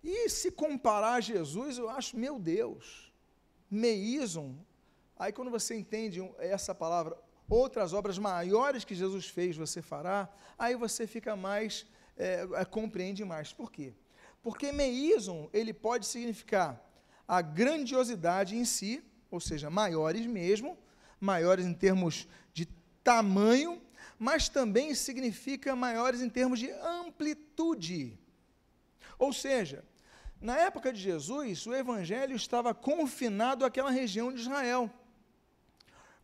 [0.03, 3.13] E se comparar a Jesus, eu acho, meu Deus,
[3.71, 4.55] meizon,
[5.19, 7.17] aí quando você entende essa palavra,
[7.49, 13.25] outras obras maiores que Jesus fez você fará, aí você fica mais, é, é, compreende
[13.25, 13.53] mais.
[13.53, 13.95] Por quê?
[14.43, 16.81] Porque meizon, ele pode significar
[17.27, 20.79] a grandiosidade em si, ou seja, maiores mesmo,
[21.21, 22.67] maiores em termos de
[23.03, 23.81] tamanho,
[24.23, 28.17] mas também significa maiores em termos de amplitude.
[29.19, 29.85] Ou seja,
[30.41, 34.89] na época de Jesus, o evangelho estava confinado àquela região de Israel.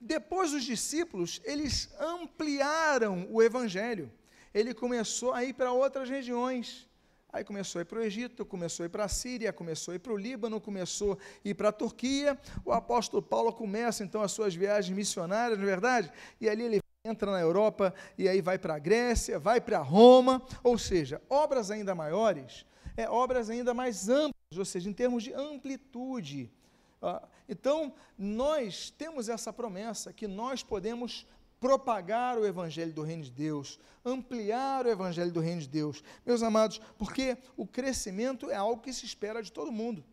[0.00, 4.12] Depois os discípulos, eles ampliaram o evangelho.
[4.54, 6.88] Ele começou a ir para outras regiões.
[7.32, 9.96] Aí começou a ir para o Egito, começou a ir para a Síria, começou a
[9.96, 12.38] ir para o Líbano, começou a ir para a Turquia.
[12.64, 16.12] O apóstolo Paulo começa então as suas viagens missionárias, não é verdade?
[16.40, 20.42] E ali ele entra na Europa e aí vai para a Grécia, vai para Roma,
[20.62, 22.66] ou seja, obras ainda maiores,
[22.96, 26.50] é obras ainda mais amplas, ou seja, em termos de amplitude.
[27.00, 31.26] Ah, então, nós temos essa promessa que nós podemos
[31.60, 36.02] propagar o evangelho do reino de Deus, ampliar o evangelho do reino de Deus.
[36.24, 40.04] Meus amados, porque o crescimento é algo que se espera de todo mundo.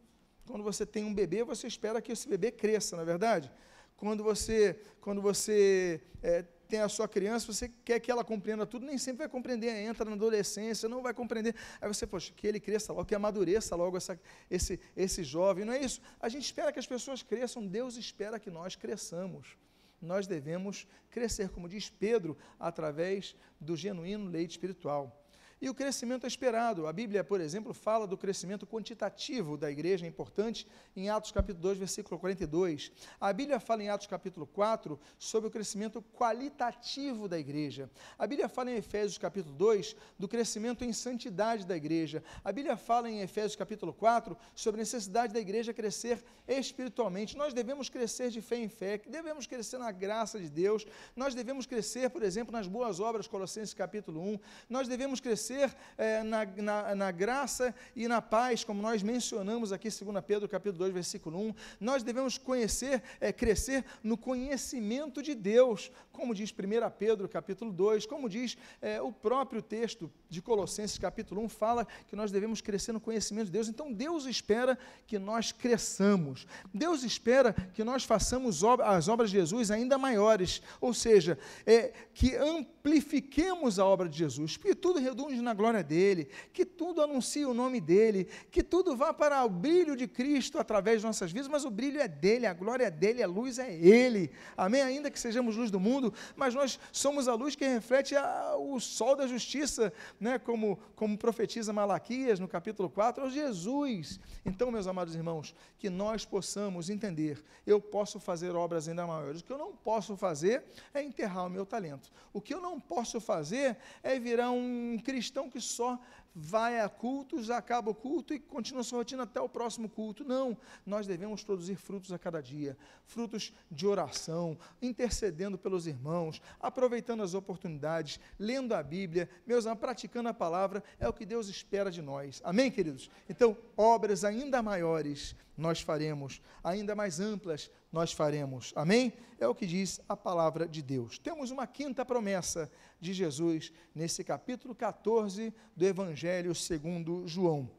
[0.47, 3.51] Quando você tem um bebê, você espera que esse bebê cresça, não é verdade?
[3.97, 8.86] Quando você, quando você é, tem a sua criança, você quer que ela compreenda tudo,
[8.86, 11.56] nem sempre vai compreender, entra na adolescência, não vai compreender.
[11.80, 15.73] Aí você, poxa, que ele cresça logo, que amadureça logo essa, esse, esse jovem, não
[15.73, 16.01] é isso?
[16.19, 19.58] A gente espera que as pessoas cresçam, Deus espera que nós cresçamos
[20.01, 25.25] nós devemos crescer, como diz Pedro, através do genuíno leite espiritual.
[25.62, 26.86] E o crescimento é esperado.
[26.86, 31.62] A Bíblia, por exemplo, fala do crescimento quantitativo da igreja, é importante, em Atos capítulo
[31.62, 32.91] 2, versículo 42.
[33.22, 37.89] A Bíblia fala em Atos capítulo 4 sobre o crescimento qualitativo da igreja.
[38.20, 42.22] A Bíblia fala em Efésios capítulo 2 do crescimento em santidade da igreja.
[42.44, 47.38] A Bíblia fala em Efésios capítulo 4 sobre a necessidade da igreja crescer espiritualmente.
[47.38, 51.65] Nós devemos crescer de fé em fé, devemos crescer na graça de Deus, nós devemos
[51.65, 54.39] crescer, por exemplo, nas boas obras, Colossenses capítulo 1,
[54.70, 59.71] nós devemos crescer crescer é, na, na, na, graça e na paz, como nós mencionamos
[59.71, 61.53] aqui, 2 Pedro capítulo 2, versículo 1.
[61.79, 68.05] Nós devemos conhecer, é, crescer no conhecimento de Deus, como diz 1 Pedro capítulo 2,
[68.08, 72.91] como diz é, o próprio texto de Colossenses capítulo 1, fala que nós devemos crescer
[72.91, 73.67] no conhecimento de Deus.
[73.67, 76.47] Então Deus espera que nós cresçamos.
[76.73, 82.36] Deus espera que nós façamos as obras de Jesus ainda maiores, ou seja, é, que
[82.36, 84.99] amplifiquemos a obra de Jesus, porque tudo
[85.41, 89.95] na glória dele, que tudo anuncie o nome dele, que tudo vá para o brilho
[89.95, 93.21] de Cristo através de nossas vidas, mas o brilho é dele, a glória é dele,
[93.21, 94.32] a luz é ele.
[94.56, 94.82] Amém?
[94.82, 98.80] Ainda que sejamos luz do mundo, mas nós somos a luz que reflete a, o
[98.80, 100.39] sol da justiça, né?
[100.39, 104.19] como, como profetiza Malaquias no capítulo 4, é Jesus.
[104.45, 109.41] Então, meus amados irmãos, que nós possamos entender, eu posso fazer obras ainda maiores.
[109.41, 112.12] O que eu não posso fazer é enterrar o meu talento.
[112.34, 116.00] O que eu não posso fazer é virar um cristão que só
[116.36, 120.26] vai a cultos, acaba o culto e continua sua rotina até o próximo culto.
[120.26, 127.24] Não, nós devemos produzir frutos a cada dia, frutos de oração, intercedendo pelos irmãos, aproveitando
[127.24, 131.90] as oportunidades, lendo a Bíblia, meus amados, praticando a palavra, é o que Deus espera
[131.90, 132.42] de nós.
[132.44, 133.10] Amém, queridos?
[133.30, 138.74] Então, obras ainda maiores nós faremos, ainda mais amplas nós faremos.
[138.76, 139.13] Amém?
[139.39, 141.18] É o que diz a palavra de Deus.
[141.18, 147.70] Temos uma quinta promessa de Jesus nesse capítulo 14 do Evangelho segundo João.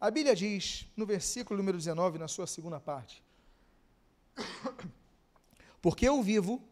[0.00, 3.22] A Bíblia diz, no versículo número 19, na sua segunda parte:
[5.82, 6.62] Porque eu vivo,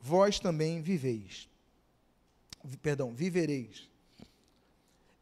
[0.00, 1.48] vós também viveis.
[2.82, 3.88] Perdão, vivereis.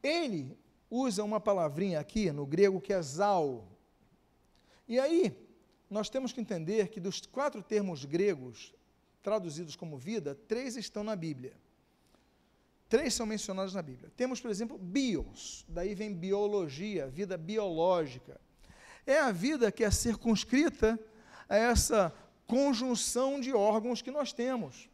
[0.03, 0.57] Ele
[0.91, 3.67] usa uma palavrinha aqui no grego que é zal.
[4.87, 5.37] E aí,
[5.89, 8.75] nós temos que entender que dos quatro termos gregos
[9.23, 11.57] traduzidos como vida, três estão na Bíblia.
[12.89, 14.13] Três são mencionados na Bíblia.
[14.17, 18.41] Temos, por exemplo, bios, daí vem biologia, vida biológica.
[19.07, 20.99] É a vida que é circunscrita
[21.49, 22.15] a essa
[22.47, 24.89] conjunção de órgãos que nós temos.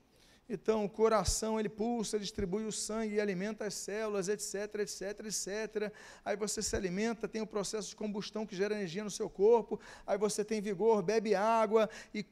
[0.53, 5.93] Então, o coração, ele pulsa, distribui o sangue alimenta as células, etc, etc, etc.
[6.25, 9.81] Aí você se alimenta, tem o processo de combustão que gera energia no seu corpo,
[10.05, 12.27] aí você tem vigor, bebe água, e,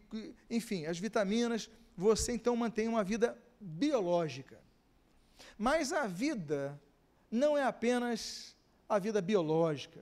[0.51, 1.71] enfim, as vitaminas.
[1.97, 4.59] Você então mantém uma vida biológica.
[5.57, 6.81] Mas a vida
[7.31, 8.57] não é apenas
[8.89, 10.01] a vida biológica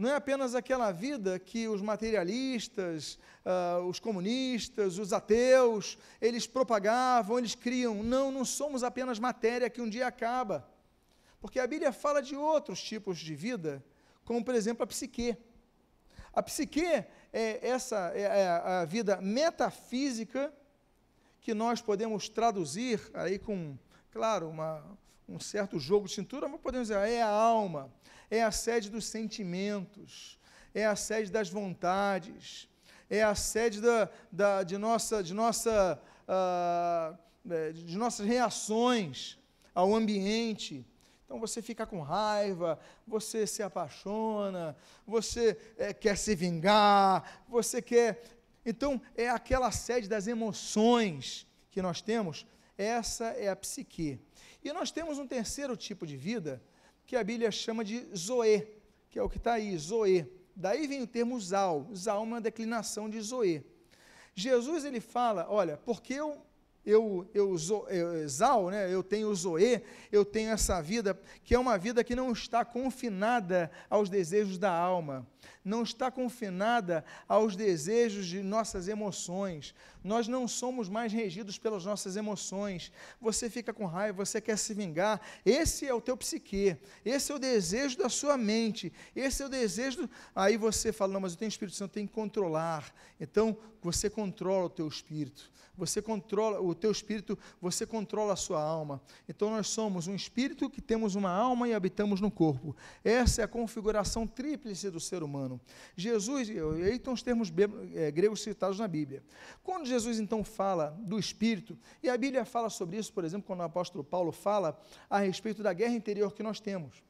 [0.00, 7.38] não é apenas aquela vida que os materialistas, uh, os comunistas, os ateus, eles propagavam,
[7.38, 8.02] eles criam.
[8.02, 10.66] Não, não somos apenas matéria que um dia acaba.
[11.38, 13.84] Porque a Bíblia fala de outros tipos de vida,
[14.24, 15.36] como por exemplo a psique.
[16.32, 20.50] A psique é essa é a vida metafísica
[21.42, 23.76] que nós podemos traduzir aí com,
[24.10, 24.82] claro, uma,
[25.28, 27.92] um certo jogo de cintura, mas podemos dizer, é a alma,
[28.30, 30.38] é a sede dos sentimentos,
[30.72, 32.68] é a sede das vontades,
[33.08, 37.18] é a sede da, da, de, nossa, de, nossa, uh,
[37.72, 39.36] de nossas reações
[39.74, 40.86] ao ambiente.
[41.24, 48.22] Então você fica com raiva, você se apaixona, você é, quer se vingar, você quer.
[48.64, 54.20] Então é aquela sede das emoções que nós temos, essa é a psique.
[54.62, 56.62] E nós temos um terceiro tipo de vida
[57.10, 58.64] que a Bíblia chama de Zoe,
[59.08, 60.24] que é o que está aí, Zoe.
[60.54, 61.90] Daí vem o termo Zal.
[61.92, 63.66] Zal é uma declinação de Zoe.
[64.32, 66.40] Jesus ele fala, olha, porque eu
[66.86, 67.56] eu, eu,
[67.88, 72.14] eu Zal, né, eu tenho Zoe, eu tenho essa vida que é uma vida que
[72.14, 75.26] não está confinada aos desejos da alma,
[75.64, 79.74] não está confinada aos desejos de nossas emoções.
[80.02, 82.92] Nós não somos mais regidos pelas nossas emoções.
[83.20, 85.20] Você fica com raiva, você quer se vingar.
[85.44, 89.48] Esse é o teu psique, esse é o desejo da sua mente, esse é o
[89.48, 90.08] desejo.
[90.34, 92.92] Aí você fala, não, mas eu tenho Espírito Santo, tem que controlar.
[93.20, 95.50] Então você controla o teu espírito
[95.80, 99.00] você controla o teu espírito, você controla a sua alma.
[99.26, 102.76] Então nós somos um espírito que temos uma alma e habitamos no corpo.
[103.02, 105.29] Essa é a configuração tríplice do ser humano.
[105.96, 107.52] Jesus, e aí estão os termos
[107.94, 109.22] é, gregos citados na Bíblia.
[109.62, 113.60] Quando Jesus então fala do espírito, e a Bíblia fala sobre isso, por exemplo, quando
[113.60, 117.02] o apóstolo Paulo fala a respeito da guerra interior que nós temos.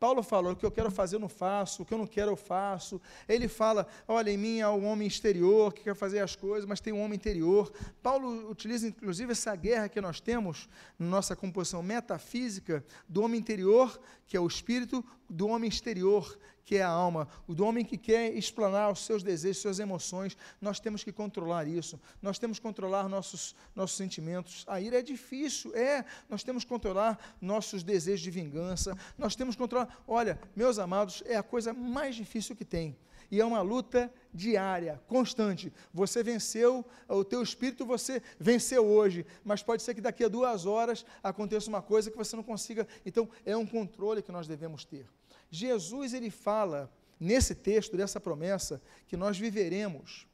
[0.00, 2.30] Paulo falou: o que eu quero fazer eu não faço, o que eu não quero
[2.30, 2.98] eu faço.
[3.28, 6.80] Ele fala: olha, em mim há um homem exterior que quer fazer as coisas, mas
[6.80, 7.70] tem um homem interior.
[8.02, 14.00] Paulo utiliza inclusive essa guerra que nós temos na nossa composição metafísica do homem interior,
[14.26, 17.96] que é o espírito, do homem exterior, que é a alma, o do homem que
[17.96, 22.62] quer explanar os seus desejos, suas emoções, nós temos que controlar isso, nós temos que
[22.62, 24.64] controlar nossos, nossos sentimentos.
[24.68, 29.54] A ira é difícil, é, nós temos que controlar nossos desejos de vingança, nós temos
[29.54, 30.02] que controlar.
[30.06, 32.96] Olha, meus amados, é a coisa mais difícil que tem.
[33.30, 35.72] E é uma luta diária, constante.
[35.94, 40.66] Você venceu, o teu espírito você venceu hoje, mas pode ser que daqui a duas
[40.66, 42.88] horas aconteça uma coisa que você não consiga.
[43.06, 45.06] Então, é um controle que nós devemos ter.
[45.50, 50.26] Jesus ele fala nesse texto dessa promessa que nós viveremos.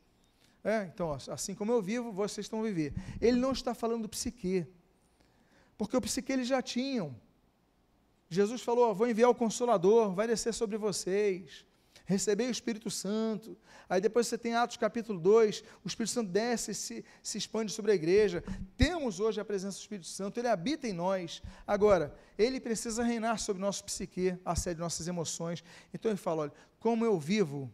[0.62, 2.92] É, então, assim como eu vivo, vocês estão viver.
[3.20, 4.66] Ele não está falando do psique,
[5.78, 7.14] porque o psique eles já tinham.
[8.28, 11.64] Jesus falou: Vou enviar o Consolador, vai descer sobre vocês
[12.06, 13.56] receber o Espírito Santo.
[13.88, 17.72] Aí depois você tem Atos capítulo 2, o Espírito Santo desce e se, se expande
[17.72, 18.42] sobre a igreja.
[18.76, 21.42] Temos hoje a presença do Espírito Santo, ele habita em nós.
[21.66, 25.62] Agora, ele precisa reinar sobre nosso psique, a sede de nossas emoções.
[25.92, 27.70] Então ele fala: olha, como eu vivo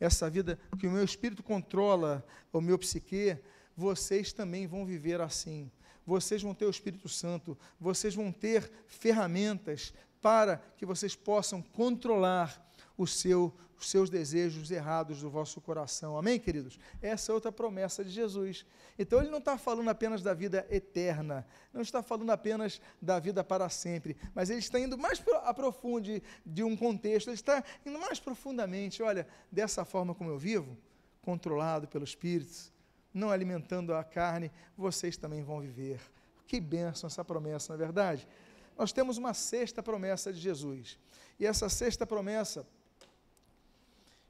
[0.00, 3.38] essa vida que o meu espírito controla o meu psique,
[3.76, 5.70] vocês também vão viver assim.
[6.06, 12.62] Vocês vão ter o Espírito Santo, vocês vão ter ferramentas para que vocês possam controlar
[13.06, 16.16] seu, os seus desejos errados do vosso coração.
[16.16, 16.78] Amém, queridos?
[17.02, 18.64] Essa é outra promessa de Jesus.
[18.98, 23.42] Então, ele não está falando apenas da vida eterna, não está falando apenas da vida
[23.42, 27.98] para sempre, mas ele está indo mais a profundo de, um contexto, ele está indo
[27.98, 29.02] mais profundamente.
[29.02, 30.76] Olha, dessa forma como eu vivo,
[31.22, 32.72] controlado pelo Espírito,
[33.12, 36.00] não alimentando a carne, vocês também vão viver.
[36.46, 38.28] Que bênção essa promessa, não é verdade?
[38.76, 40.98] Nós temos uma sexta promessa de Jesus.
[41.38, 42.66] E essa sexta promessa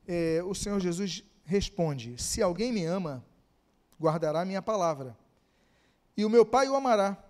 [0.07, 3.25] é, o Senhor Jesus responde: Se alguém me ama,
[4.01, 5.17] guardará minha palavra,
[6.17, 7.23] e o meu Pai o amará,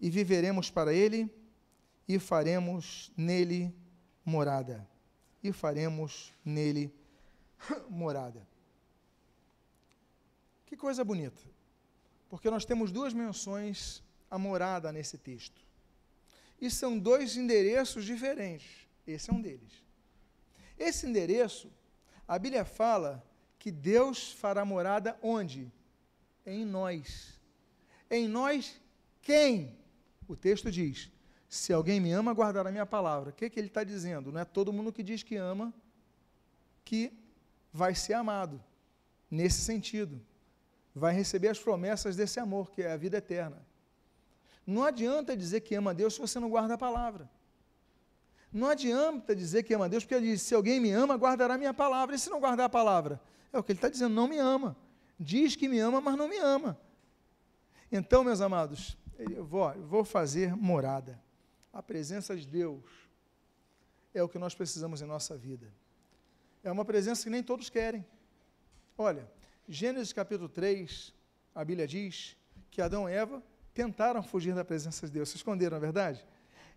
[0.00, 1.32] e viveremos para ele,
[2.06, 3.74] e faremos nele
[4.24, 4.86] morada.
[5.42, 6.92] E faremos nele
[7.88, 8.46] morada.
[10.66, 11.40] Que coisa bonita,
[12.28, 15.60] porque nós temos duas menções a morada nesse texto.
[16.60, 18.88] E são dois endereços diferentes.
[19.06, 19.72] Esse é um deles.
[20.78, 21.70] Esse endereço
[22.34, 23.22] a Bíblia fala
[23.58, 25.70] que Deus fará morada onde?
[26.46, 27.38] Em nós.
[28.10, 28.80] Em nós,
[29.20, 29.76] quem?
[30.26, 31.10] O texto diz:
[31.46, 33.28] Se alguém me ama, guardará minha palavra.
[33.28, 34.32] O que, que ele está dizendo?
[34.32, 35.74] Não é todo mundo que diz que ama
[36.86, 37.12] que
[37.70, 38.64] vai ser amado.
[39.30, 40.18] Nesse sentido.
[40.94, 43.62] Vai receber as promessas desse amor, que é a vida eterna.
[44.66, 47.28] Não adianta dizer que ama a Deus se você não guarda a palavra.
[48.52, 51.72] Não adianta dizer que ama Deus, porque ele diz: se alguém me ama, guardará minha
[51.72, 52.14] palavra.
[52.14, 53.20] E se não guardar a palavra?
[53.52, 54.76] É o que ele está dizendo: não me ama.
[55.18, 56.78] Diz que me ama, mas não me ama.
[57.90, 61.20] Então, meus amados, eu vou, eu vou fazer morada.
[61.72, 62.82] A presença de Deus
[64.12, 65.72] é o que nós precisamos em nossa vida.
[66.62, 68.04] É uma presença que nem todos querem.
[68.96, 69.30] Olha,
[69.66, 71.14] Gênesis capítulo 3,
[71.54, 72.36] a Bíblia diz
[72.70, 73.42] que Adão e Eva
[73.72, 76.26] tentaram fugir da presença de Deus, se esconderam, não é verdade?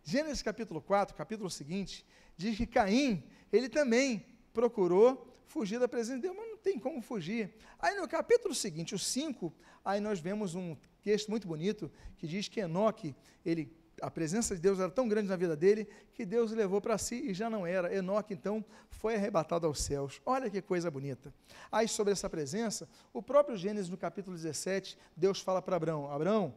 [0.08, 2.06] Gênesis capítulo 4, capítulo seguinte,
[2.38, 7.02] diz que Caim, ele também procurou fugir da presença de Deus, mas não tem como
[7.02, 7.56] fugir.
[7.80, 9.52] Aí no capítulo seguinte, o 5,
[9.84, 14.62] aí nós vemos um texto muito bonito que diz que Enoque, ele a presença de
[14.62, 17.50] Deus era tão grande na vida dele que Deus o levou para si e já
[17.50, 17.96] não era.
[17.96, 20.22] Enoque, então, foi arrebatado aos céus.
[20.26, 21.34] Olha que coisa bonita.
[21.72, 26.54] Aí, sobre essa presença, o próprio Gênesis, no capítulo 17, Deus fala para Abraão: Abraão,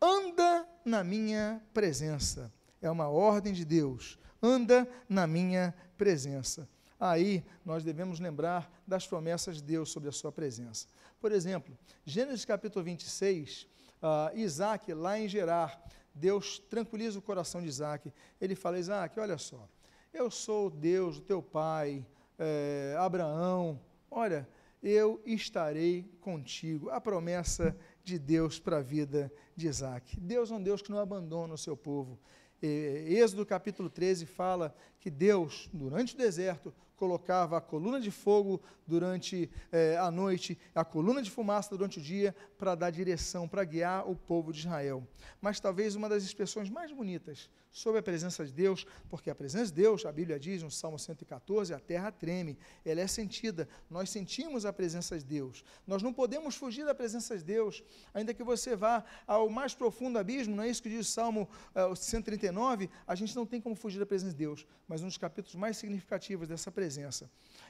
[0.00, 2.52] anda na minha presença.
[2.84, 4.18] É uma ordem de Deus.
[4.42, 6.68] Anda na minha presença.
[7.00, 10.86] Aí nós devemos lembrar das promessas de Deus sobre a sua presença.
[11.18, 11.74] Por exemplo,
[12.04, 13.66] Gênesis capítulo 26, uh,
[14.02, 15.82] ah, Isaac, lá em Gerar,
[16.14, 18.12] Deus tranquiliza o coração de Isaac.
[18.38, 19.66] Ele fala: Isaac, olha só,
[20.12, 22.06] eu sou Deus, o teu pai,
[22.38, 23.80] é, Abraão,
[24.10, 24.46] olha,
[24.82, 26.90] eu estarei contigo.
[26.90, 27.74] A promessa
[28.04, 30.20] de Deus para a vida de Isaac.
[30.20, 32.18] Deus é um Deus que não abandona o seu povo.
[32.66, 39.50] Êxodo capítulo 13 fala que Deus, durante o deserto, colocava a coluna de fogo durante
[39.72, 44.08] eh, a noite, a coluna de fumaça durante o dia, para dar direção, para guiar
[44.08, 45.06] o povo de Israel.
[45.40, 49.66] Mas talvez uma das expressões mais bonitas sobre a presença de Deus, porque a presença
[49.66, 54.10] de Deus, a Bíblia diz no Salmo 114, a terra treme, ela é sentida, nós
[54.10, 55.64] sentimos a presença de Deus.
[55.84, 57.82] Nós não podemos fugir da presença de Deus,
[58.12, 61.48] ainda que você vá ao mais profundo abismo, não é isso que diz o Salmo
[61.74, 65.08] uh, eh, 139, a gente não tem como fugir da presença de Deus, mas um
[65.08, 66.83] dos capítulos mais significativos dessa presença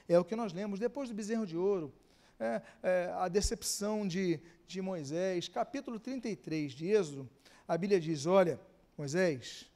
[0.07, 1.93] é o que nós lemos depois do bezerro de ouro,
[2.39, 7.29] é, é, a decepção de, de Moisés, capítulo 33 de Êxodo,
[7.67, 8.59] a Bíblia diz: Olha,
[8.97, 9.69] Moisés,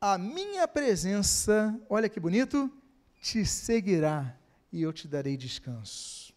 [0.00, 2.70] a minha presença, olha que bonito,
[3.20, 4.36] te seguirá
[4.70, 6.34] e eu te darei descanso.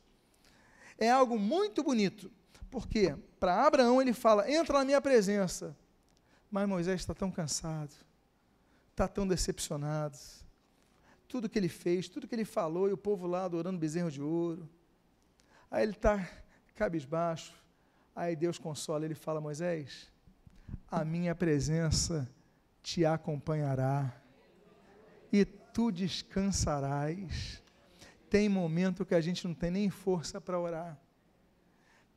[0.98, 2.32] É algo muito bonito,
[2.72, 5.76] porque para Abraão ele fala: entra na minha presença.
[6.52, 7.94] Mas Moisés está tão cansado,
[8.92, 10.18] está tão decepcionado.
[11.30, 14.22] Tudo que ele fez, tudo que ele falou, e o povo lá adorando bezerro de
[14.22, 14.68] ouro.
[15.72, 16.28] Aí ele está
[16.76, 17.54] cabisbaixo.
[18.16, 20.12] Aí Deus consola, ele fala: Moisés,
[20.90, 22.28] a minha presença
[22.82, 24.22] te acompanhará
[25.32, 27.62] e tu descansarás.
[28.28, 31.00] Tem momento que a gente não tem nem força para orar.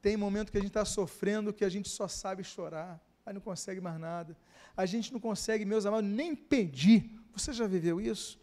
[0.00, 3.40] Tem momento que a gente está sofrendo que a gente só sabe chorar, aí não
[3.40, 4.36] consegue mais nada.
[4.76, 7.20] A gente não consegue, meus amados, nem pedir.
[7.32, 8.41] Você já viveu isso?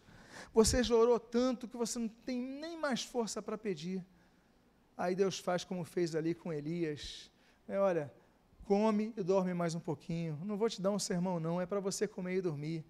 [0.52, 4.04] Você chorou tanto que você não tem nem mais força para pedir.
[4.96, 7.30] Aí Deus faz como fez ali com Elias.
[7.66, 8.12] É, olha,
[8.64, 10.38] come e dorme mais um pouquinho.
[10.44, 12.84] Não vou te dar um sermão, não, é para você comer e dormir.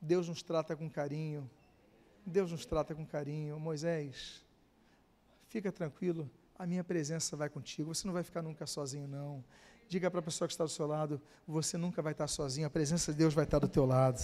[0.00, 1.48] Deus nos trata com carinho.
[2.24, 3.58] Deus nos trata com carinho.
[3.58, 4.44] Moisés,
[5.46, 7.94] fica tranquilo, a minha presença vai contigo.
[7.94, 9.44] Você não vai ficar nunca sozinho, não.
[9.88, 12.70] Diga para a pessoa que está do seu lado: você nunca vai estar sozinho, a
[12.70, 14.20] presença de Deus vai estar do teu lado.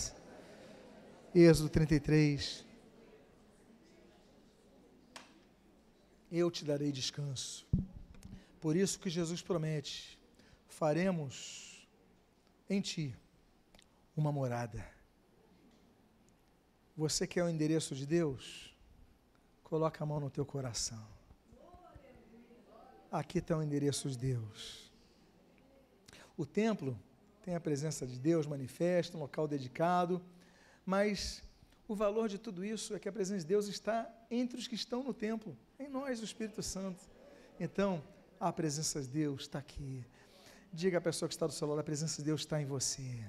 [1.34, 2.64] Êxodo 33.
[6.30, 7.66] Eu te darei descanso.
[8.60, 10.16] Por isso que Jesus promete:
[10.68, 11.88] faremos
[12.70, 13.16] em ti
[14.16, 14.88] uma morada.
[16.96, 18.72] Você quer o endereço de Deus?
[19.64, 21.04] Coloca a mão no teu coração.
[23.10, 24.88] Aqui está o endereço de Deus.
[26.36, 26.96] O templo
[27.42, 30.22] tem a presença de Deus manifesta, um local dedicado,
[30.84, 31.42] mas
[31.86, 34.74] o valor de tudo isso é que a presença de Deus está entre os que
[34.74, 37.02] estão no templo, em nós, o Espírito Santo.
[37.58, 38.02] Então,
[38.40, 40.04] a presença de Deus está aqui.
[40.72, 43.24] Diga à pessoa que está do seu lado: a presença de Deus está em você.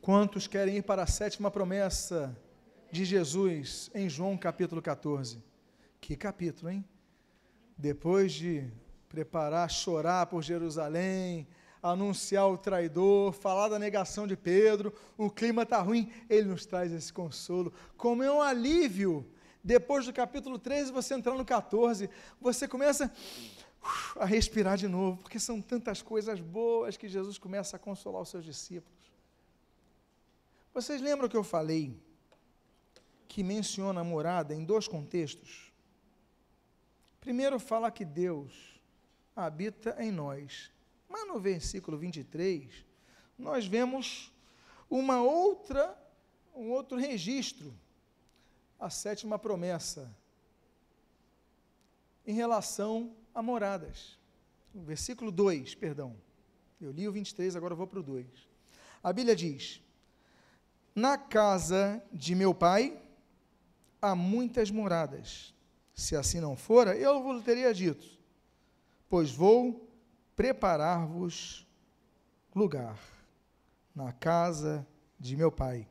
[0.00, 2.36] Quantos querem ir para a sétima promessa
[2.90, 5.42] de Jesus em João capítulo 14?
[6.00, 6.84] Que capítulo, hein?
[7.78, 8.68] Depois de
[9.08, 11.46] preparar, chorar por Jerusalém,
[11.82, 16.92] anunciar o traidor, falar da negação de Pedro, o clima está ruim, ele nos traz
[16.92, 17.72] esse consolo.
[17.96, 19.26] Como é um alívio
[19.64, 22.08] depois do capítulo 13, você entrar no 14,
[22.40, 23.12] você começa
[24.16, 28.28] a respirar de novo, porque são tantas coisas boas que Jesus começa a consolar os
[28.28, 29.02] seus discípulos.
[30.72, 31.96] Vocês lembram que eu falei
[33.28, 35.72] que menciona a morada em dois contextos?
[37.20, 38.80] Primeiro, fala que Deus
[39.34, 40.70] habita em nós.
[41.12, 42.86] Mas no versículo 23,
[43.38, 44.32] nós vemos
[44.88, 45.94] uma outra,
[46.54, 47.78] um outro registro
[48.80, 50.10] a sétima promessa
[52.26, 54.18] em relação a moradas.
[54.74, 56.16] O versículo 2, perdão.
[56.80, 58.26] Eu li o 23, agora vou para o 2.
[59.02, 59.82] A Bíblia diz:
[60.94, 62.98] Na casa de meu pai
[64.00, 65.54] há muitas moradas.
[65.94, 68.18] Se assim não fora, eu vos teria dito,
[69.10, 69.91] pois vou
[70.42, 71.64] preparar-vos
[72.52, 72.98] lugar.
[73.94, 74.84] Na casa
[75.16, 75.88] de meu pai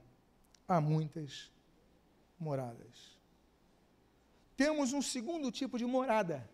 [0.67, 1.49] há muitas
[2.37, 3.17] moradas.
[4.57, 6.49] Temos um segundo tipo de morada.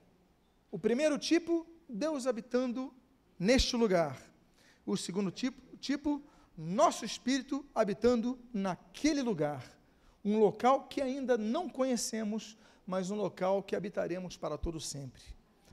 [0.69, 2.93] O primeiro tipo, Deus habitando
[3.39, 4.21] neste lugar.
[4.85, 6.21] O segundo tipo, tipo
[6.55, 9.75] nosso espírito habitando naquele lugar,
[10.23, 15.23] um local que ainda não conhecemos, mas um local que habitaremos para todo sempre.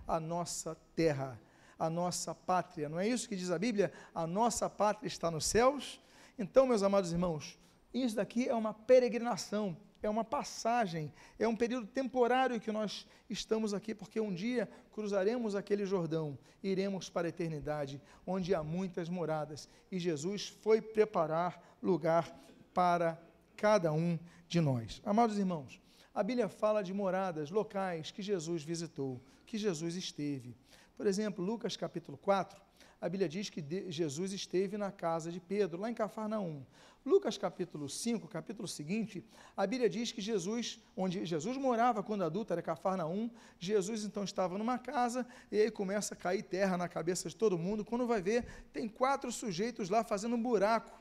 [0.08, 1.38] A nossa terra,
[1.78, 2.88] a nossa pátria.
[2.88, 3.92] Não é isso que diz a Bíblia?
[4.14, 6.00] A nossa pátria está nos céus.
[6.38, 7.58] Então, meus amados irmãos,
[7.92, 13.72] isso daqui é uma peregrinação, é uma passagem, é um período temporário que nós estamos
[13.72, 19.68] aqui, porque um dia cruzaremos aquele Jordão, iremos para a eternidade, onde há muitas moradas,
[19.90, 22.28] e Jesus foi preparar lugar
[22.74, 23.18] para
[23.56, 24.18] cada um
[24.48, 25.00] de nós.
[25.04, 25.80] Amados irmãos,
[26.12, 30.56] a Bíblia fala de moradas, locais que Jesus visitou, que Jesus esteve.
[30.96, 32.60] Por exemplo, Lucas capítulo 4,
[33.00, 36.64] a Bíblia diz que Jesus esteve na casa de Pedro, lá em Cafarnaum.
[37.04, 39.22] Lucas capítulo 5, capítulo seguinte,
[39.54, 44.56] a Bíblia diz que Jesus, onde Jesus morava quando adulto, era Cafarnaum, Jesus então estava
[44.56, 47.84] numa casa e aí começa a cair terra na cabeça de todo mundo.
[47.84, 50.98] Quando vai ver, tem quatro sujeitos lá fazendo um buraco.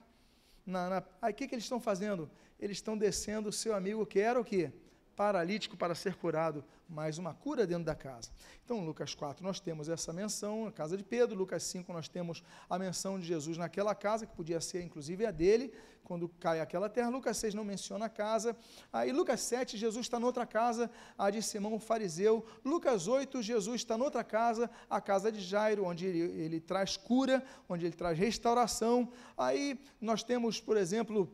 [0.65, 2.29] Na, na, aí o que, que eles estão fazendo?
[2.59, 4.73] Eles estão descendo o seu amigo que era o quê?
[5.15, 8.29] Paralítico para ser curado, mais uma cura dentro da casa.
[8.65, 12.43] Então, Lucas 4, nós temos essa menção, a casa de Pedro, Lucas 5, nós temos
[12.69, 16.89] a menção de Jesus naquela casa, que podia ser inclusive a dele, quando cai aquela
[16.89, 17.09] terra.
[17.09, 18.55] Lucas 6 não menciona a casa.
[18.91, 22.45] Aí, Lucas 7, Jesus está noutra casa, a de Simão o fariseu.
[22.63, 27.43] Lucas 8, Jesus está noutra casa, a casa de Jairo, onde ele, ele traz cura,
[27.69, 29.11] onde ele traz restauração.
[29.37, 31.31] Aí, nós temos, por exemplo,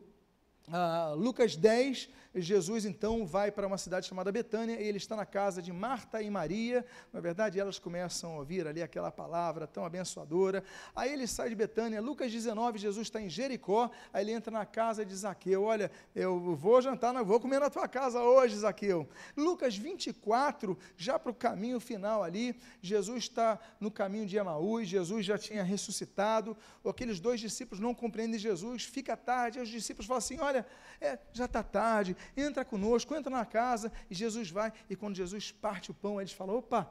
[0.70, 5.26] Uh, Lucas 10, Jesus então vai para uma cidade chamada Betânia e ele está na
[5.26, 6.86] casa de Marta e Maria.
[7.12, 10.62] Na verdade, elas começam a ouvir ali aquela palavra tão abençoadora.
[10.94, 12.00] Aí ele sai de Betânia.
[12.00, 13.90] Lucas 19, Jesus está em Jericó.
[14.12, 15.64] Aí ele entra na casa de Zaqueu.
[15.64, 19.08] Olha, eu vou jantar, não vou comer na tua casa hoje, Zaqueu.
[19.36, 24.86] Lucas 24, já para o caminho final ali, Jesus está no caminho de Emaús.
[24.86, 26.56] Jesus já tinha ressuscitado.
[26.84, 28.84] Aqueles dois discípulos não compreendem Jesus.
[28.84, 29.58] Fica tarde.
[29.58, 30.64] Os discípulos falam assim: Olha,
[31.00, 35.52] é, já está tarde entra conosco, entra na casa, e Jesus vai, e quando Jesus
[35.52, 36.90] parte o pão, eles falam, opa,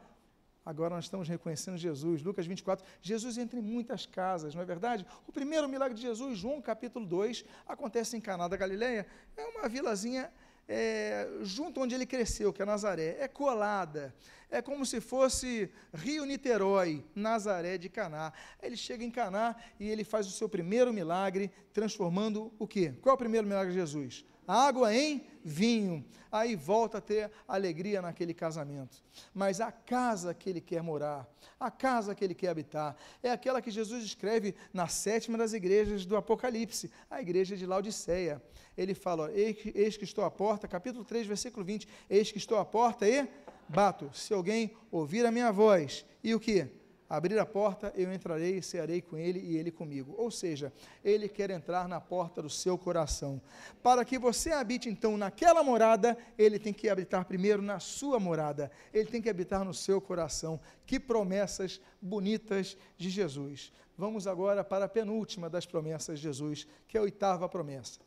[0.65, 2.21] agora nós estamos reconhecendo Jesus.
[2.21, 5.05] Lucas 24, Jesus entra em muitas casas, não é verdade?
[5.27, 9.67] O primeiro milagre de Jesus, João capítulo 2, acontece em Caná da Galileia, é uma
[9.67, 10.31] vilazinha
[10.69, 14.13] é, junto onde ele cresceu, que é Nazaré, é colada,
[14.51, 18.31] é como se fosse Rio Niterói, Nazaré de Caná.
[18.61, 22.93] Ele chega em Caná e ele faz o seu primeiro milagre, transformando o quê?
[23.01, 24.23] Qual é o primeiro milagre de Jesus?
[24.49, 26.03] Água em vinho.
[26.31, 28.97] Aí volta a ter alegria naquele casamento.
[29.33, 31.27] Mas a casa que ele quer morar,
[31.59, 36.05] a casa que ele quer habitar, é aquela que Jesus escreve na sétima das igrejas
[36.05, 38.41] do Apocalipse, a igreja de Laodiceia.
[38.77, 42.65] Ele fala: Eis que estou à porta, capítulo 3, versículo 20: Eis que estou à
[42.65, 43.27] porta e
[43.67, 44.09] bato.
[44.13, 46.78] Se alguém ouvir a minha voz, e o que?
[47.09, 50.13] Abrir a porta, eu entrarei e cearei com ele e ele comigo.
[50.17, 50.71] Ou seja,
[51.03, 53.41] ele quer entrar na porta do seu coração.
[53.81, 58.71] Para que você habite então naquela morada, ele tem que habitar primeiro na sua morada.
[58.93, 60.59] Ele tem que habitar no seu coração.
[60.85, 63.73] Que promessas bonitas de Jesus.
[63.97, 67.99] Vamos agora para a penúltima das promessas de Jesus, que é a oitava promessa.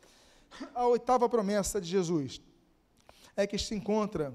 [0.73, 2.41] A oitava promessa de Jesus
[3.35, 4.33] é que se encontra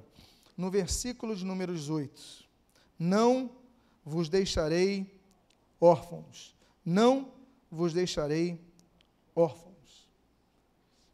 [0.56, 2.46] no versículo de número 18.
[2.98, 3.50] Não
[4.08, 5.20] vos deixarei
[5.80, 6.56] órfãos.
[6.84, 7.32] Não
[7.70, 8.58] vos deixarei
[9.34, 10.08] órfãos.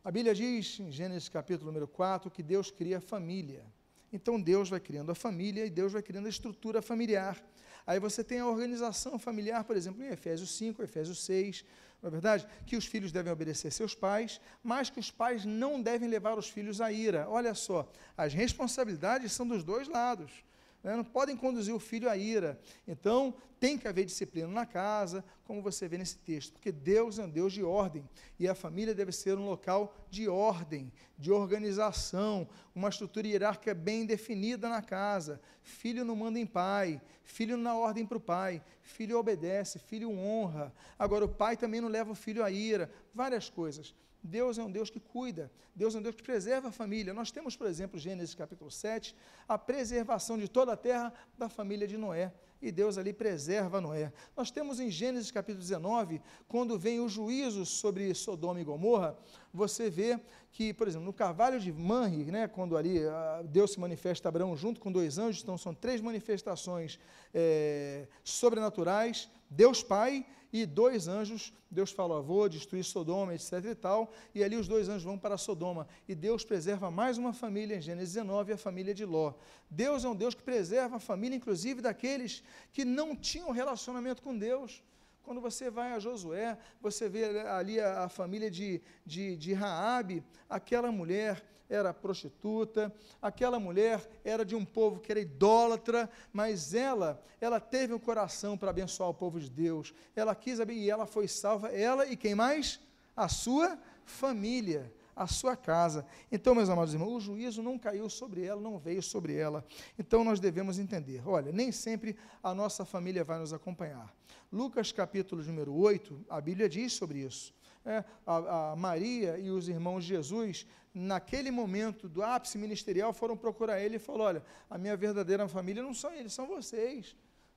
[0.04, 3.64] A Bíblia diz, em Gênesis capítulo número 4, que Deus cria família.
[4.12, 7.42] Então Deus vai criando a família e Deus vai criando a estrutura familiar.
[7.86, 11.64] Aí você tem a organização familiar, por exemplo, em Efésios 5, Efésios 6,
[12.00, 12.46] não é verdade?
[12.66, 16.48] Que os filhos devem obedecer seus pais, mas que os pais não devem levar os
[16.48, 17.26] filhos à ira.
[17.28, 20.44] Olha só, as responsabilidades são dos dois lados
[20.84, 22.60] né, não podem conduzir o filho à ira.
[22.86, 27.24] Então, tem que haver disciplina na casa, como você vê nesse texto, porque Deus é
[27.24, 28.06] um Deus de ordem
[28.38, 34.04] e a família deve ser um local de ordem, de organização, uma estrutura hierárquica bem
[34.04, 35.40] definida na casa.
[35.62, 40.10] Filho não manda em pai, filho não dá ordem para o pai, filho obedece, filho
[40.10, 40.70] honra.
[40.98, 43.94] Agora, o pai também não leva o filho à ira, várias coisas.
[44.24, 47.12] Deus é um Deus que cuida, Deus é um Deus que preserva a família.
[47.12, 49.14] Nós temos, por exemplo, Gênesis capítulo 7,
[49.46, 52.32] a preservação de toda a terra da família de Noé.
[52.62, 54.10] E Deus ali preserva Noé.
[54.34, 59.14] Nós temos em Gênesis capítulo 19, quando vem o juízo sobre Sodoma e Gomorra,
[59.52, 60.18] você vê
[60.50, 64.30] que, por exemplo, no carvalho de Manri, né, quando ali ah, Deus se manifesta a
[64.30, 66.98] Abraão junto com dois anjos, então são três manifestações
[67.34, 70.24] é, sobrenaturais, Deus Pai
[70.54, 74.88] e dois anjos, Deus fala, vou destruir Sodoma, etc e tal, e ali os dois
[74.88, 78.94] anjos vão para Sodoma, e Deus preserva mais uma família, em Gênesis 19, a família
[78.94, 79.34] de Ló.
[79.68, 82.40] Deus é um Deus que preserva a família, inclusive daqueles
[82.72, 84.80] que não tinham relacionamento com Deus.
[85.24, 90.22] Quando você vai a Josué, você vê ali a, a família de, de, de Raabe,
[90.48, 97.22] aquela mulher era prostituta, aquela mulher era de um povo que era idólatra, mas ela,
[97.40, 99.94] ela teve um coração para abençoar o povo de Deus.
[100.14, 102.80] Ela quis e ela foi salva, ela e quem mais?
[103.16, 106.04] A sua família a sua casa.
[106.30, 109.64] Então, meus amados irmãos, o juízo não caiu sobre ela, não veio sobre ela.
[109.98, 114.12] Então, nós devemos entender: olha, nem sempre a nossa família vai nos acompanhar.
[114.52, 117.54] Lucas capítulo número 8, a Bíblia diz sobre isso.
[117.84, 123.80] É, a, a Maria e os irmãos Jesus, naquele momento do ápice ministerial, foram procurar
[123.80, 127.14] ele e falou: Olha, a minha verdadeira família não são eles, são vocês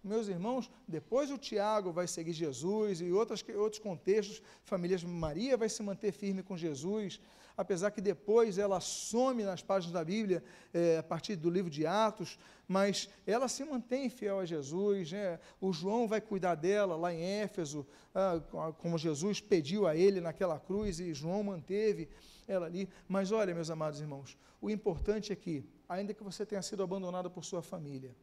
[0.08, 5.70] meus irmãos, depois o Tiago vai seguir Jesus e outros, outros contextos, famílias Maria vai
[5.70, 7.20] se manter firme com Jesus,
[7.58, 10.44] apesar que depois ela some nas páginas da Bíblia,
[10.74, 12.38] é, a partir do livro de Atos,
[12.68, 15.40] mas ela se mantém fiel a Jesus, né?
[15.60, 18.40] o João vai cuidar dela lá em Éfeso, ah,
[18.78, 22.08] como Jesus pediu a ele naquela cruz, e João manteve
[22.48, 26.62] ela ali, mas olha meus amados irmãos, o importante é que, ainda que você tenha
[26.62, 28.16] sido abandonado por sua família,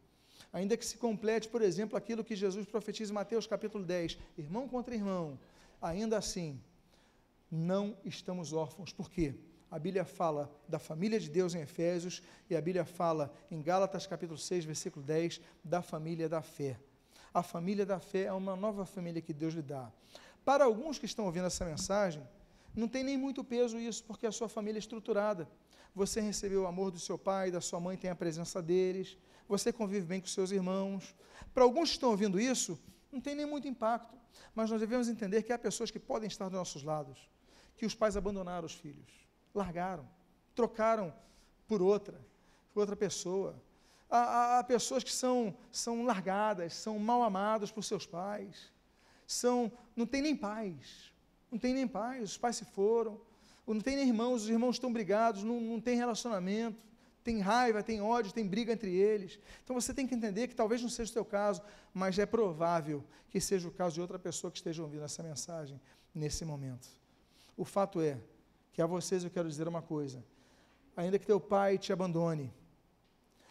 [0.55, 4.69] ainda que se complete, por exemplo, aquilo que Jesus profetiza em Mateus capítulo 10, irmão
[4.69, 5.37] contra irmão,
[5.83, 6.61] ainda assim,
[7.51, 8.93] não estamos órfãos.
[8.93, 9.35] Por quê?
[9.69, 14.07] A Bíblia fala da família de Deus em Efésios e a Bíblia fala em Gálatas
[14.07, 16.79] capítulo 6, versículo 10, da família da fé.
[17.35, 19.91] A família da fé é uma nova família que Deus lhe dá.
[20.45, 22.23] Para alguns que estão ouvindo essa mensagem,
[22.77, 25.49] não tem nem muito peso isso, porque a sua família é estruturada.
[25.97, 29.19] Você recebeu o amor do seu pai, da sua mãe, tem a presença deles,
[29.49, 31.15] você convive bem com seus irmãos.
[31.53, 32.79] Para alguns que estão ouvindo isso,
[33.13, 34.15] não tem nem muito impacto,
[34.55, 37.31] mas nós devemos entender que há pessoas que podem estar dos nossos lados,
[37.77, 39.13] que os pais abandonaram os filhos,
[39.55, 40.09] largaram,
[40.55, 41.15] trocaram
[41.67, 42.21] por outra,
[42.73, 43.61] por outra pessoa.
[44.11, 48.73] Há, há, há pessoas que são, são largadas, são mal amadas por seus pais,
[49.27, 51.13] são, não tem nem pais,
[51.51, 53.21] não tem nem pais, os pais se foram,
[53.67, 56.83] não tem nem irmãos, os irmãos estão brigados, não, não tem relacionamento,
[57.25, 59.41] tem raiva, tem ódio, tem briga entre eles.
[59.65, 61.63] Então você tem que entender que talvez não seja o seu caso,
[61.93, 65.81] mas é provável que seja o caso de outra pessoa que esteja ouvindo essa mensagem
[66.15, 66.87] nesse momento.
[67.57, 68.19] O fato é
[68.75, 70.23] que a vocês eu quero dizer uma coisa:
[70.95, 72.53] ainda que teu pai te abandone,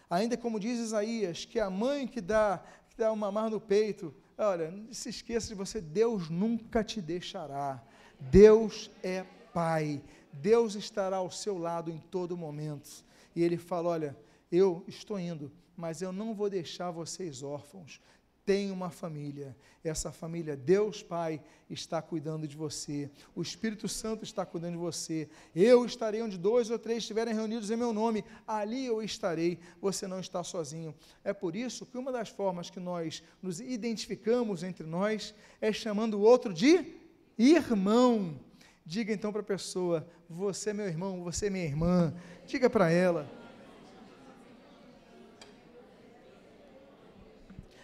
[0.08, 4.14] ainda como diz Isaías, que a mãe que dá, que dá uma mar no peito,
[4.38, 7.84] olha, não se esqueça de você, Deus nunca te deixará.
[8.20, 10.02] Deus é Pai.
[10.32, 13.04] Deus estará ao seu lado em todo momento
[13.36, 14.18] e ele fala: Olha,
[14.52, 18.00] eu estou indo, mas eu não vou deixar vocês órfãos.
[18.46, 19.56] Tem uma família.
[19.84, 23.10] Essa família, Deus Pai, está cuidando de você.
[23.34, 25.30] O Espírito Santo está cuidando de você.
[25.56, 28.24] Eu estarei onde dois ou três estiverem reunidos em meu nome.
[28.46, 29.60] Ali eu estarei.
[29.82, 30.94] Você não está sozinho.
[31.24, 36.16] É por isso que uma das formas que nós nos identificamos entre nós é chamando
[36.16, 36.96] o outro de
[37.38, 38.38] irmão.
[38.86, 42.14] Diga então para a pessoa: Você é meu irmão, você é minha irmã.
[42.46, 43.30] Diga para ela.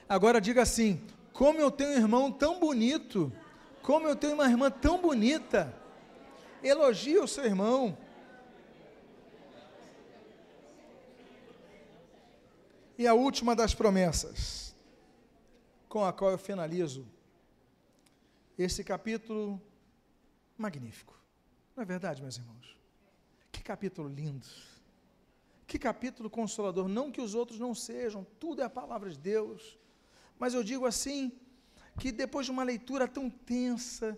[0.08, 3.32] Agora diga assim: Como eu tenho um irmão tão bonito,
[3.82, 5.74] como eu tenho uma irmã tão bonita.
[6.62, 7.98] Elogie o seu irmão.
[12.98, 14.76] E a última das promessas,
[15.88, 17.08] com a qual eu finalizo
[18.58, 19.62] esse capítulo
[20.62, 21.18] magnífico.
[21.76, 22.78] Não é verdade, meus irmãos?
[23.52, 24.48] Que capítulo lindo.
[25.66, 26.88] Que capítulo consolador.
[26.88, 29.78] Não que os outros não sejam, tudo é a palavra de Deus.
[30.38, 31.32] Mas eu digo assim,
[32.00, 34.18] que depois de uma leitura tão tensa,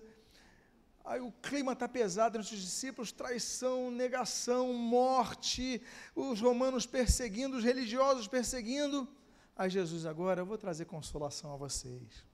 [1.03, 5.81] aí o clima está pesado entre os discípulos, traição, negação, morte,
[6.15, 9.07] os romanos perseguindo, os religiosos perseguindo.
[9.55, 12.25] Aí Jesus, agora eu vou trazer consolação a vocês.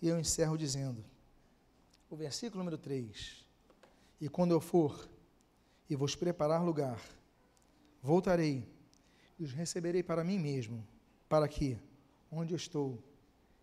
[0.00, 1.04] E eu encerro dizendo:
[2.10, 3.44] o versículo número 3.
[4.20, 5.08] E quando eu for
[5.88, 7.00] e vos preparar lugar,
[8.02, 8.66] voltarei
[9.38, 10.86] e os receberei para mim mesmo,
[11.28, 11.78] para que,
[12.30, 13.02] onde eu estou,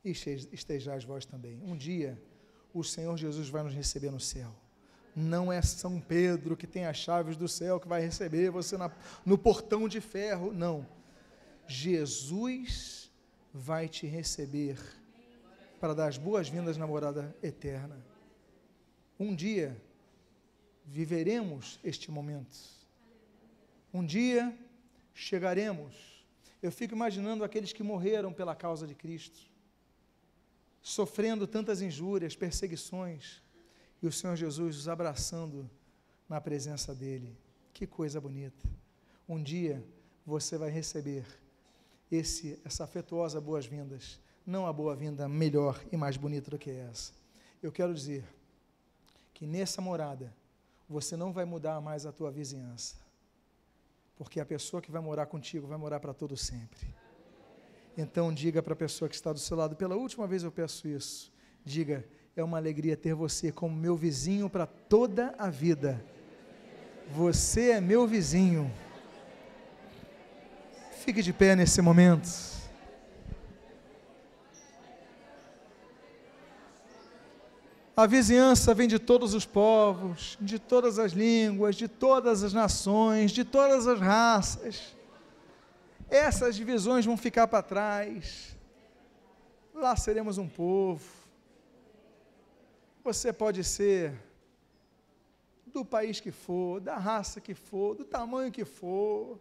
[0.03, 1.61] estejais vós também.
[1.63, 2.21] Um dia,
[2.73, 4.53] o Senhor Jesus vai nos receber no céu.
[5.15, 8.91] Não é São Pedro que tem as chaves do céu que vai receber você na,
[9.25, 10.53] no portão de ferro.
[10.53, 10.87] Não.
[11.67, 13.11] Jesus
[13.53, 14.79] vai te receber
[15.79, 18.10] para dar as boas-vindas na morada eterna.
[19.21, 19.79] Um dia
[20.83, 22.57] viveremos este momento.
[23.93, 24.57] Um dia
[25.13, 26.25] chegaremos.
[26.59, 29.39] Eu fico imaginando aqueles que morreram pela causa de Cristo,
[30.81, 33.43] sofrendo tantas injúrias, perseguições,
[34.01, 35.69] e o Senhor Jesus os abraçando
[36.27, 37.37] na presença dele.
[37.75, 38.67] Que coisa bonita.
[39.29, 39.85] Um dia
[40.25, 41.27] você vai receber
[42.11, 47.13] esse essa afetuosa boas-vindas, não a boa-vinda melhor e mais bonita do que essa.
[47.61, 48.40] Eu quero dizer
[49.41, 50.31] que nessa morada
[50.87, 52.97] você não vai mudar mais a tua vizinhança.
[54.15, 56.93] Porque a pessoa que vai morar contigo vai morar para todo sempre.
[57.97, 60.87] Então diga para a pessoa que está do seu lado, pela última vez eu peço
[60.87, 61.33] isso.
[61.65, 66.05] Diga: é uma alegria ter você como meu vizinho para toda a vida.
[67.09, 68.71] Você é meu vizinho.
[71.03, 72.29] Fique de pé nesse momento.
[77.95, 83.31] A vizinhança vem de todos os povos, de todas as línguas, de todas as nações,
[83.31, 84.95] de todas as raças.
[86.09, 88.55] Essas divisões vão ficar para trás.
[89.73, 91.21] Lá seremos um povo
[93.03, 94.13] você pode ser
[95.65, 99.39] do país que for, da raça que for, do tamanho que for,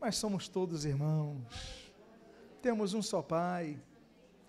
[0.00, 1.92] mas somos todos irmãos.
[2.60, 3.78] Temos um só Pai.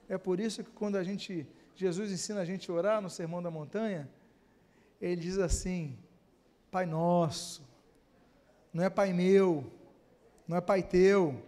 [0.09, 1.45] É por isso que quando a gente
[1.77, 4.09] Jesus ensina a gente a orar no Sermão da Montanha,
[4.99, 5.97] ele diz assim:
[6.71, 7.61] Pai nosso,
[8.73, 9.63] não é pai meu,
[10.47, 11.39] não é pai teu,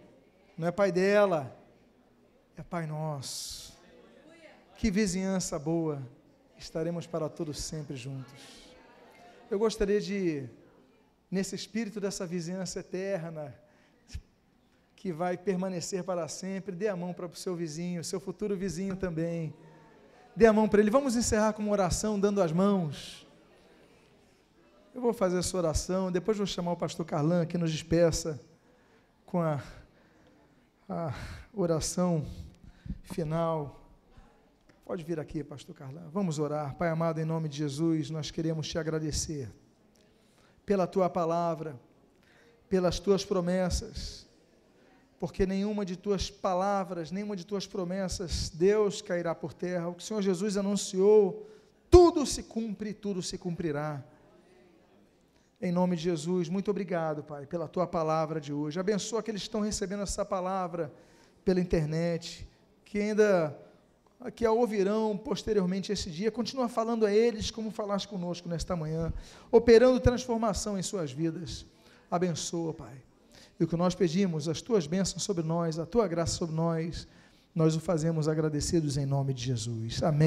[0.56, 1.56] não é pai dela,
[2.56, 3.76] é pai nosso.
[4.76, 6.00] Que vizinhança boa
[6.56, 8.32] estaremos para todos sempre juntos.
[9.50, 10.48] Eu gostaria de,
[11.30, 13.54] nesse espírito dessa vizinhança eterna,
[14.94, 18.94] que vai permanecer para sempre, dê a mão para o seu vizinho, seu futuro vizinho
[18.94, 19.54] também.
[20.34, 20.90] Dê a mão para ele.
[20.90, 23.26] Vamos encerrar com uma oração, dando as mãos.
[24.94, 28.40] Eu vou fazer essa oração, depois vou chamar o pastor Carlan que nos despeça
[29.24, 29.62] com a,
[30.88, 31.14] a
[31.54, 32.26] oração
[33.02, 33.80] final.
[34.84, 36.10] Pode vir aqui, pastor Carlão.
[36.10, 36.74] Vamos orar.
[36.74, 39.48] Pai amado, em nome de Jesus, nós queremos te agradecer
[40.66, 41.78] pela tua palavra,
[42.68, 44.26] pelas tuas promessas,
[45.20, 49.88] porque nenhuma de tuas palavras, nenhuma de tuas promessas, Deus cairá por terra.
[49.88, 51.46] O que o Senhor Jesus anunciou,
[51.90, 54.02] tudo se cumpre, tudo se cumprirá.
[55.60, 58.80] Em nome de Jesus, muito obrigado, Pai, pela tua palavra de hoje.
[58.80, 60.90] Abençoa aqueles que estão recebendo essa palavra
[61.44, 62.48] pela internet,
[62.82, 63.54] que ainda
[64.34, 69.12] que a ouvirão posteriormente esse dia, continua falando a eles como falaste conosco nesta manhã,
[69.52, 71.66] operando transformação em suas vidas.
[72.10, 73.09] Abençoa, Pai.
[73.60, 77.06] E o que nós pedimos, as tuas bênçãos sobre nós, a tua graça sobre nós,
[77.54, 80.02] nós o fazemos agradecidos em nome de Jesus.
[80.02, 80.18] Amém.